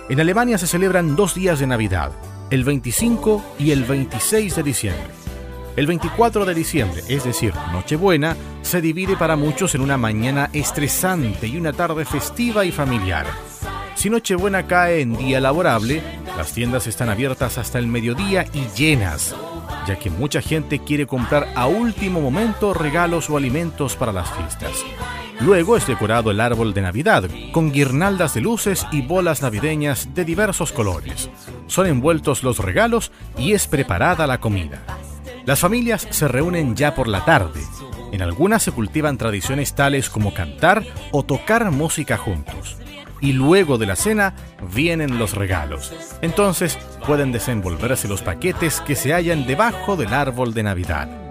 En 0.08 0.20
Alemania 0.20 0.56
se 0.56 0.68
celebran 0.68 1.16
dos 1.16 1.34
días 1.34 1.58
de 1.58 1.66
Navidad, 1.66 2.12
el 2.50 2.62
25 2.62 3.44
y 3.58 3.72
el 3.72 3.82
26 3.82 4.54
de 4.54 4.62
diciembre. 4.62 5.08
El 5.74 5.88
24 5.88 6.44
de 6.44 6.54
diciembre, 6.54 7.02
es 7.08 7.24
decir, 7.24 7.52
Nochebuena, 7.72 8.36
se 8.62 8.80
divide 8.80 9.16
para 9.16 9.34
muchos 9.34 9.74
en 9.74 9.80
una 9.80 9.96
mañana 9.96 10.50
estresante 10.52 11.48
y 11.48 11.56
una 11.56 11.72
tarde 11.72 12.04
festiva 12.04 12.64
y 12.64 12.70
familiar. 12.70 13.26
Si 13.96 14.08
Nochebuena 14.08 14.68
cae 14.68 15.00
en 15.00 15.16
día 15.16 15.40
laborable, 15.40 16.00
las 16.36 16.52
tiendas 16.52 16.86
están 16.86 17.08
abiertas 17.08 17.58
hasta 17.58 17.80
el 17.80 17.88
mediodía 17.88 18.46
y 18.54 18.68
llenas, 18.78 19.34
ya 19.88 19.98
que 19.98 20.10
mucha 20.10 20.42
gente 20.42 20.78
quiere 20.78 21.08
comprar 21.08 21.48
a 21.56 21.66
último 21.66 22.20
momento 22.20 22.72
regalos 22.72 23.28
o 23.30 23.36
alimentos 23.36 23.96
para 23.96 24.12
las 24.12 24.30
fiestas. 24.30 24.70
Luego 25.44 25.76
es 25.76 25.88
decorado 25.88 26.30
el 26.30 26.40
árbol 26.40 26.72
de 26.72 26.82
Navidad 26.82 27.24
con 27.50 27.72
guirnaldas 27.72 28.32
de 28.34 28.40
luces 28.40 28.86
y 28.92 29.02
bolas 29.02 29.42
navideñas 29.42 30.14
de 30.14 30.24
diversos 30.24 30.70
colores. 30.70 31.30
Son 31.66 31.86
envueltos 31.88 32.44
los 32.44 32.60
regalos 32.60 33.10
y 33.36 33.52
es 33.52 33.66
preparada 33.66 34.28
la 34.28 34.38
comida. 34.38 34.84
Las 35.44 35.58
familias 35.58 36.06
se 36.10 36.28
reúnen 36.28 36.76
ya 36.76 36.94
por 36.94 37.08
la 37.08 37.24
tarde. 37.24 37.60
En 38.12 38.22
algunas 38.22 38.62
se 38.62 38.70
cultivan 38.70 39.18
tradiciones 39.18 39.74
tales 39.74 40.10
como 40.10 40.32
cantar 40.32 40.84
o 41.10 41.24
tocar 41.24 41.68
música 41.72 42.16
juntos. 42.16 42.76
Y 43.20 43.32
luego 43.32 43.78
de 43.78 43.86
la 43.86 43.96
cena 43.96 44.34
vienen 44.72 45.18
los 45.18 45.34
regalos. 45.34 45.92
Entonces 46.22 46.78
pueden 47.04 47.32
desenvolverse 47.32 48.06
los 48.06 48.22
paquetes 48.22 48.80
que 48.80 48.94
se 48.94 49.12
hallan 49.12 49.46
debajo 49.46 49.96
del 49.96 50.14
árbol 50.14 50.54
de 50.54 50.62
Navidad. 50.62 51.21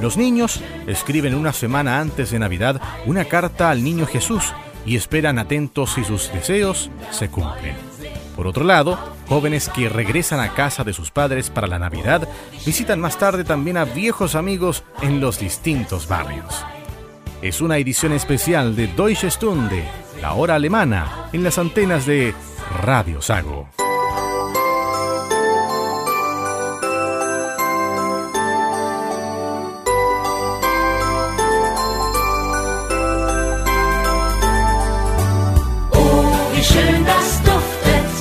Los 0.00 0.16
niños 0.16 0.60
escriben 0.86 1.34
una 1.34 1.52
semana 1.52 2.00
antes 2.00 2.30
de 2.30 2.38
Navidad 2.38 2.80
una 3.06 3.24
carta 3.24 3.70
al 3.70 3.84
niño 3.84 4.06
Jesús 4.06 4.52
y 4.84 4.96
esperan 4.96 5.38
atentos 5.38 5.92
si 5.94 6.04
sus 6.04 6.32
deseos 6.32 6.90
se 7.10 7.28
cumplen. 7.28 7.74
Por 8.36 8.46
otro 8.46 8.64
lado, 8.64 8.98
jóvenes 9.28 9.68
que 9.68 9.88
regresan 9.88 10.40
a 10.40 10.54
casa 10.54 10.84
de 10.84 10.92
sus 10.92 11.10
padres 11.10 11.50
para 11.50 11.66
la 11.66 11.78
Navidad 11.78 12.28
visitan 12.64 13.00
más 13.00 13.18
tarde 13.18 13.44
también 13.44 13.76
a 13.76 13.84
viejos 13.84 14.34
amigos 14.34 14.82
en 15.02 15.20
los 15.20 15.38
distintos 15.38 16.08
barrios. 16.08 16.64
Es 17.42 17.60
una 17.60 17.76
edición 17.76 18.12
especial 18.12 18.76
de 18.76 18.86
Deutsche 18.86 19.30
Stunde, 19.30 19.84
la 20.20 20.32
hora 20.34 20.54
alemana, 20.54 21.28
en 21.32 21.42
las 21.42 21.58
antenas 21.58 22.06
de 22.06 22.34
Radio 22.82 23.20
Sago. 23.20 23.81
Schön 36.62 37.04
das 37.04 37.42
duftet, 37.42 38.12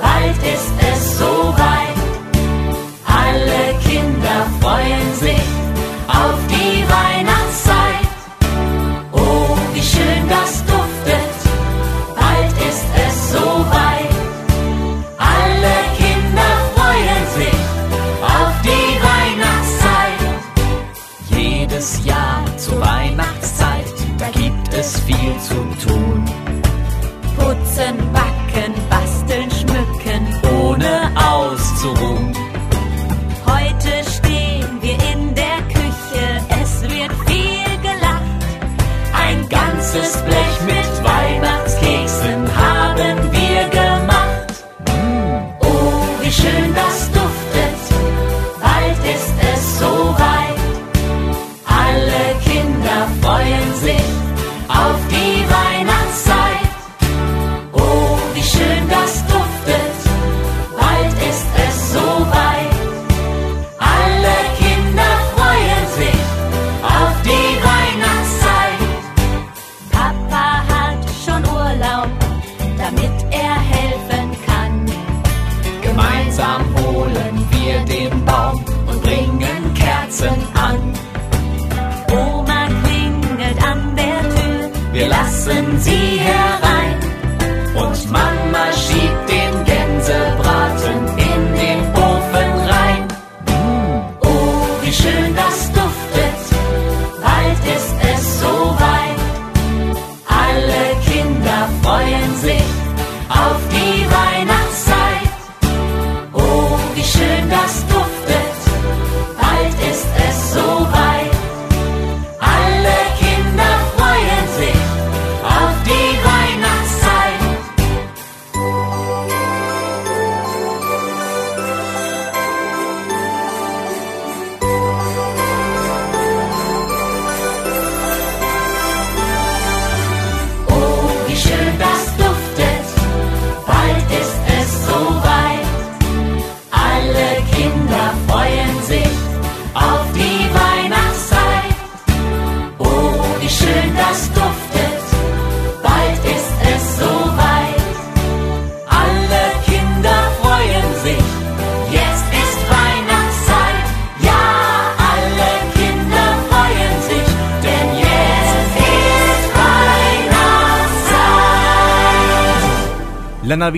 bald 0.00 0.36
ist 0.54 0.74
es 0.92 1.18
soweit. 1.18 1.98
Alle 3.06 3.62
Kinder 3.84 4.46
freuen 4.60 5.14
sich 5.14 5.46
auf 6.08 6.39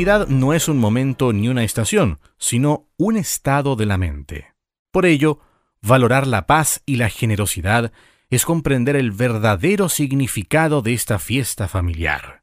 Navidad 0.02 0.26
no 0.26 0.52
es 0.52 0.66
un 0.66 0.78
momento 0.78 1.32
ni 1.32 1.48
una 1.48 1.62
estación, 1.62 2.18
sino 2.36 2.88
un 2.96 3.16
estado 3.16 3.76
de 3.76 3.86
la 3.86 3.98
mente. 3.98 4.52
Por 4.90 5.06
ello, 5.06 5.38
valorar 5.80 6.26
la 6.26 6.48
paz 6.48 6.82
y 6.86 6.96
la 6.96 7.08
generosidad 7.08 7.92
es 8.28 8.44
comprender 8.44 8.96
el 8.96 9.12
verdadero 9.12 9.88
significado 9.88 10.82
de 10.82 10.92
esta 10.92 11.20
fiesta 11.20 11.68
familiar. 11.68 12.42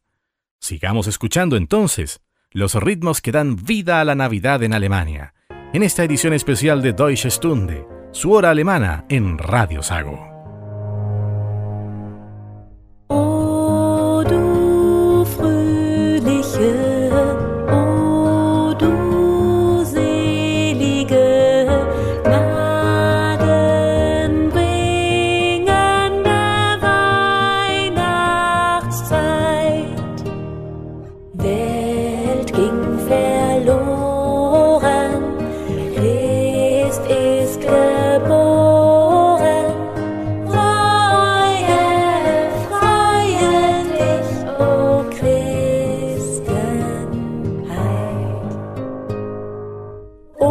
Sigamos 0.62 1.08
escuchando 1.08 1.58
entonces 1.58 2.22
los 2.50 2.76
ritmos 2.76 3.20
que 3.20 3.34
dan 3.34 3.58
vida 3.58 4.00
a 4.00 4.06
la 4.06 4.16
Navidad 4.16 4.64
en 4.64 4.74
Alemania, 4.74 5.34
en 5.74 5.84
esta 5.84 6.06
edición 6.06 6.32
especial 6.32 6.82
de 6.82 6.94
Deutsche 6.94 7.30
Stunde, 7.30 7.86
su 8.14 8.32
hora 8.32 8.52
alemana 8.52 9.04
en 9.10 9.38
Radio 9.38 9.84
Sago. 9.84 10.29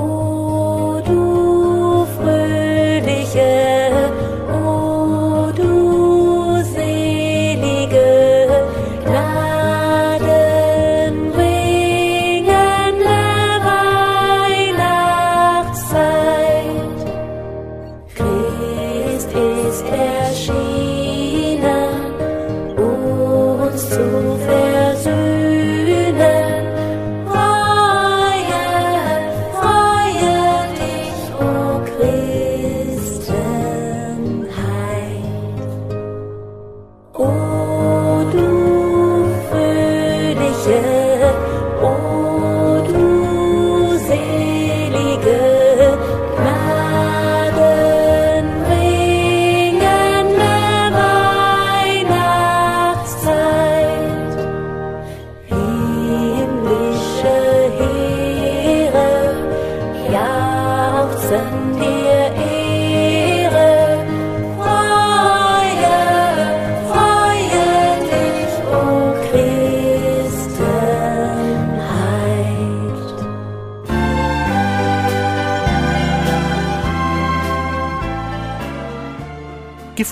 Oh. 0.00 0.27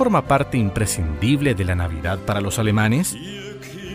Forma 0.07 0.28
parte 0.28 0.57
imprescindible 0.57 1.57
de 1.57 1.64
la 1.64 1.74
Navidad 1.74 2.20
para 2.20 2.40
los 2.40 2.61
alemanes? 2.61 3.16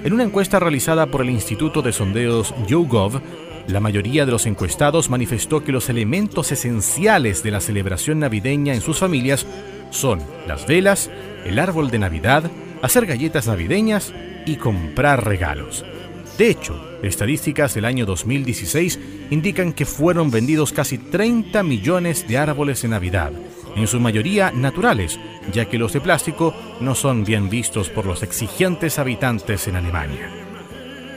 En 0.03 0.11
una 0.11 0.25
encuesta 0.25 0.59
realizada 0.59 1.05
por 1.05 1.21
el 1.21 1.29
Instituto 1.29 1.81
de 1.81 1.93
Sondeos 1.93 2.53
YouGov, 2.67 3.21
la 3.67 3.79
mayoría 3.79 4.25
de 4.25 4.33
los 4.33 4.45
encuestados 4.45 5.09
manifestó 5.09 5.63
que 5.63 5.71
los 5.71 5.87
elementos 5.87 6.51
esenciales 6.51 7.43
de 7.43 7.51
la 7.51 7.61
celebración 7.61 8.19
navideña 8.19 8.73
en 8.73 8.81
sus 8.81 8.99
familias 8.99 9.47
son 9.89 10.19
las 10.49 10.67
velas, 10.67 11.09
el 11.45 11.57
árbol 11.59 11.89
de 11.89 11.99
Navidad, 11.99 12.51
hacer 12.81 13.05
galletas 13.05 13.47
navideñas 13.47 14.13
y 14.45 14.57
comprar 14.57 15.25
regalos. 15.25 15.85
De 16.37 16.49
hecho, 16.49 16.75
estadísticas 17.03 17.73
del 17.73 17.85
año 17.85 18.05
2016 18.05 18.99
indican 19.29 19.71
que 19.71 19.85
fueron 19.85 20.29
vendidos 20.29 20.73
casi 20.73 20.97
30 20.97 21.63
millones 21.63 22.27
de 22.27 22.37
árboles 22.37 22.81
de 22.81 22.89
Navidad, 22.89 23.31
en 23.77 23.87
su 23.87 24.01
mayoría 24.01 24.51
naturales, 24.51 25.17
ya 25.51 25.65
que 25.65 25.77
los 25.77 25.93
de 25.93 26.01
plástico 26.01 26.53
no 26.79 26.95
son 26.95 27.23
bien 27.23 27.49
vistos 27.49 27.89
por 27.89 28.05
los 28.05 28.23
exigentes 28.23 28.99
habitantes 28.99 29.67
en 29.67 29.75
Alemania. 29.75 30.29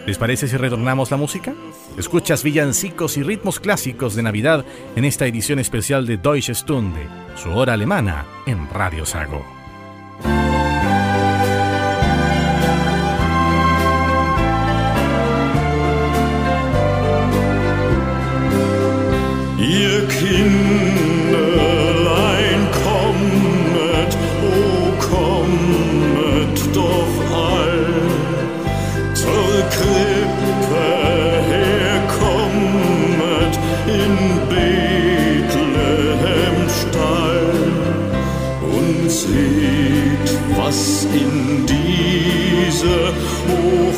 ¿Les 0.07 0.19
parece 0.19 0.49
si 0.49 0.57
retornamos 0.57 1.11
la 1.11 1.17
música? 1.17 1.55
Escuchas 1.97 2.43
villancicos 2.43 3.17
y 3.17 3.23
ritmos 3.23 3.59
clásicos 3.61 4.15
de 4.15 4.23
Navidad 4.23 4.65
en 4.97 5.05
esta 5.05 5.27
edición 5.27 5.59
especial 5.59 6.07
de 6.07 6.19
Deutsche 6.19 6.55
Stunde, 6.55 7.07
su 7.37 7.51
hora 7.51 7.73
alemana 7.73 8.27
en 8.47 8.69
Radio 8.69 9.07
Sago. 9.07 9.45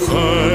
Feuer. 0.07 0.46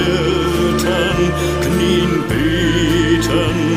Hirten 0.00 1.18
knien 1.60 2.12
betend 2.28 3.69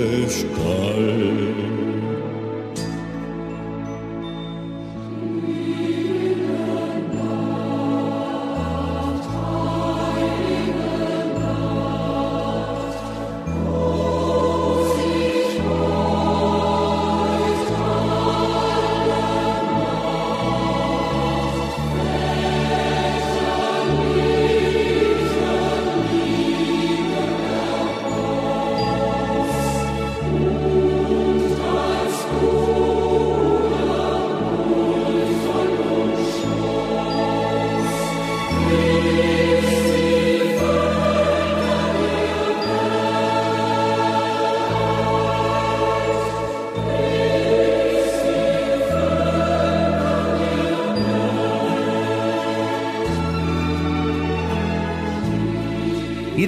Gestalt. 0.00 1.39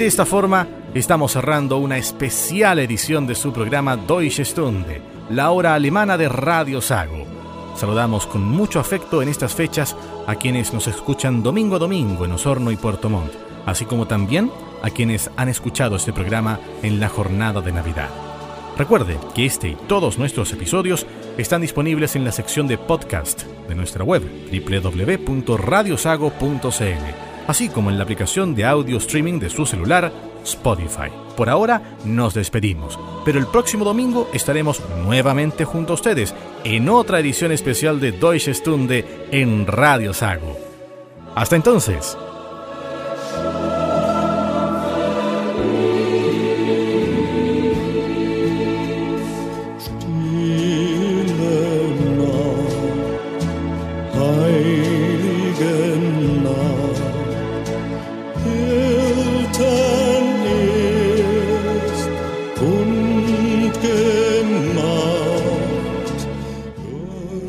De 0.02 0.08
esta 0.08 0.26
forma 0.26 0.66
estamos 0.94 1.30
cerrando 1.30 1.78
una 1.78 1.96
especial 1.96 2.80
edición 2.80 3.24
de 3.24 3.36
su 3.36 3.52
programa 3.52 3.96
Deutsche 3.96 4.44
Stunde, 4.44 5.00
la 5.30 5.52
hora 5.52 5.74
alemana 5.74 6.18
de 6.18 6.28
Radio 6.28 6.80
Sago. 6.80 7.24
Saludamos 7.76 8.26
con 8.26 8.42
mucho 8.42 8.80
afecto 8.80 9.22
en 9.22 9.28
estas 9.28 9.54
fechas 9.54 9.94
a 10.26 10.34
quienes 10.34 10.72
nos 10.72 10.88
escuchan 10.88 11.44
domingo 11.44 11.76
a 11.76 11.78
domingo 11.78 12.24
en 12.24 12.32
Osorno 12.32 12.72
y 12.72 12.76
Puerto 12.76 13.08
Montt, 13.08 13.32
así 13.64 13.84
como 13.84 14.08
también 14.08 14.50
a 14.82 14.90
quienes 14.90 15.30
han 15.36 15.48
escuchado 15.48 15.94
este 15.94 16.12
programa 16.12 16.58
en 16.82 16.98
la 16.98 17.08
jornada 17.08 17.60
de 17.60 17.70
Navidad. 17.70 18.10
Recuerde 18.76 19.18
que 19.36 19.46
este 19.46 19.68
y 19.68 19.76
todos 19.86 20.18
nuestros 20.18 20.52
episodios 20.52 21.06
están 21.38 21.60
disponibles 21.60 22.16
en 22.16 22.24
la 22.24 22.32
sección 22.32 22.66
de 22.66 22.76
podcast 22.76 23.44
de 23.68 23.76
nuestra 23.76 24.02
web 24.02 24.24
www.radiosago.cl 24.50 27.11
así 27.46 27.68
como 27.68 27.90
en 27.90 27.98
la 27.98 28.04
aplicación 28.04 28.54
de 28.54 28.64
audio 28.64 28.98
streaming 28.98 29.38
de 29.38 29.50
su 29.50 29.66
celular 29.66 30.12
Spotify. 30.44 31.10
Por 31.36 31.48
ahora 31.48 31.96
nos 32.04 32.34
despedimos, 32.34 32.98
pero 33.24 33.38
el 33.38 33.46
próximo 33.46 33.84
domingo 33.84 34.28
estaremos 34.32 34.82
nuevamente 35.04 35.64
junto 35.64 35.92
a 35.92 35.94
ustedes 35.94 36.34
en 36.64 36.88
otra 36.88 37.20
edición 37.20 37.52
especial 37.52 38.00
de 38.00 38.12
Deutsche 38.12 38.54
Stunde 38.54 39.26
en 39.30 39.66
Radio 39.66 40.12
Sago. 40.12 40.56
Hasta 41.34 41.56
entonces. 41.56 42.16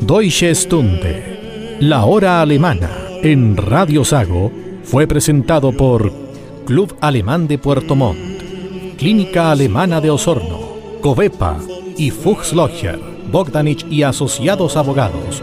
Deutsche 0.06 0.54
Stunde, 0.54 1.78
la 1.80 2.04
hora 2.04 2.42
alemana 2.42 2.90
en 3.22 3.56
Radio 3.56 4.04
Sago, 4.04 4.52
fue 4.82 5.06
presentado 5.06 5.72
por 5.72 6.12
Club 6.66 6.94
Alemán 7.00 7.48
de 7.48 7.56
Puerto 7.56 7.96
Montt, 7.96 8.42
Clínica 8.98 9.50
Alemana 9.50 10.02
de 10.02 10.10
Osorno, 10.10 10.60
Covepa 11.00 11.58
y 11.96 12.10
Fuchs 12.10 12.52
Logger, 12.52 13.00
Bogdanich 13.32 13.86
y 13.90 14.02
Asociados 14.02 14.76
Abogados. 14.76 15.42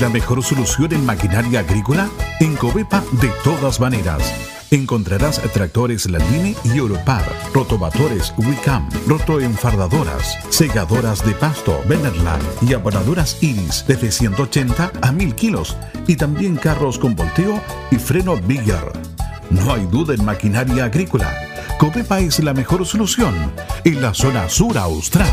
La 0.00 0.08
mejor 0.10 0.42
solución 0.42 0.92
en 0.92 1.06
maquinaria 1.06 1.60
agrícola? 1.60 2.08
En 2.40 2.54
Covepa 2.56 3.02
de 3.12 3.28
todas 3.42 3.80
maneras. 3.80 4.22
Encontrarás 4.70 5.40
tractores 5.52 6.06
Landini 6.10 6.54
y 6.64 6.76
Europar, 6.76 7.24
rotovatores 7.54 8.34
Wicam, 8.36 8.88
rotoenfardadoras, 9.06 10.36
segadoras 10.50 11.24
de 11.24 11.32
pasto 11.32 11.80
Benerland 11.88 12.42
y 12.62 12.74
abonadoras 12.74 13.38
Iris 13.40 13.84
desde 13.86 14.10
180 14.10 14.92
a 15.00 15.12
1000 15.12 15.34
kilos 15.34 15.76
y 16.06 16.16
también 16.16 16.56
carros 16.56 16.98
con 16.98 17.14
volteo 17.14 17.60
y 17.90 17.96
freno 17.96 18.36
Bigger. 18.36 18.92
No 19.50 19.72
hay 19.72 19.86
duda 19.86 20.14
en 20.14 20.24
maquinaria 20.24 20.86
agrícola. 20.86 21.32
Covepa 21.78 22.20
es 22.20 22.40
la 22.40 22.52
mejor 22.52 22.84
solución 22.84 23.34
en 23.84 24.02
la 24.02 24.12
zona 24.12 24.48
sur 24.48 24.76
austral. 24.76 25.32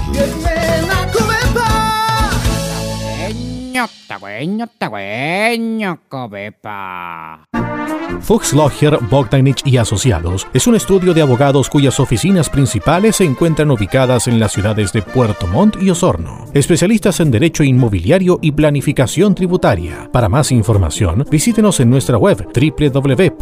Fuchs 8.21 8.53
Logger, 8.53 8.99
Bogdanich 9.09 9.65
y 9.65 9.78
Asociados 9.78 10.47
es 10.53 10.67
un 10.67 10.76
estudio 10.76 11.13
de 11.13 11.21
abogados 11.21 11.69
cuyas 11.69 11.99
oficinas 11.99 12.49
principales 12.49 13.15
se 13.17 13.24
encuentran 13.24 13.71
ubicadas 13.71 14.28
en 14.28 14.39
las 14.39 14.51
ciudades 14.51 14.93
de 14.93 15.01
Puerto 15.01 15.47
Montt 15.47 15.82
y 15.82 15.89
Osorno. 15.89 16.45
Especialistas 16.53 17.19
en 17.19 17.32
derecho 17.32 17.63
inmobiliario 17.63 18.39
y 18.41 18.51
planificación 18.51 19.34
tributaria. 19.36 20.09
Para 20.11 20.30
más 20.30 20.51
información, 20.51 21.26
visítenos 21.30 21.80
en 21.80 21.89
nuestra 21.89 22.17
web 22.17 22.47
www.fba.cl. 22.53 23.34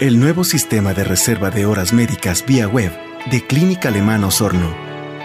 El 0.00 0.18
nuevo 0.18 0.42
sistema 0.42 0.94
de 0.94 1.04
reserva 1.04 1.50
de 1.50 1.66
horas 1.66 1.92
médicas 1.92 2.44
vía 2.44 2.66
web 2.66 2.90
de 3.30 3.46
Clínica 3.46 3.88
Alemán 3.88 4.24
Osorno 4.24 4.91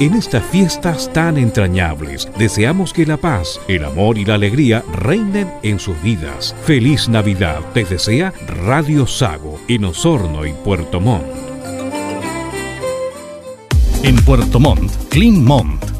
En 0.00 0.14
estas 0.14 0.42
fiestas 0.46 1.12
tan 1.12 1.36
entrañables, 1.36 2.26
deseamos 2.38 2.94
que 2.94 3.04
la 3.04 3.18
paz, 3.18 3.60
el 3.68 3.84
amor 3.84 4.16
y 4.16 4.24
la 4.24 4.36
alegría 4.36 4.82
reinen 4.94 5.52
en 5.62 5.78
sus 5.78 6.00
vidas. 6.02 6.56
Feliz 6.64 7.06
Navidad, 7.06 7.60
te 7.74 7.84
desea 7.84 8.32
Radio 8.46 9.06
Sago, 9.06 9.60
en 9.68 9.84
Osorno 9.84 10.46
y 10.46 10.52
Puerto 10.52 11.00
Montt. 11.00 11.26
En 14.02 14.16
Puerto 14.24 14.58
Montt, 14.58 14.90
Clean 15.10 15.44
Montt 15.44 15.99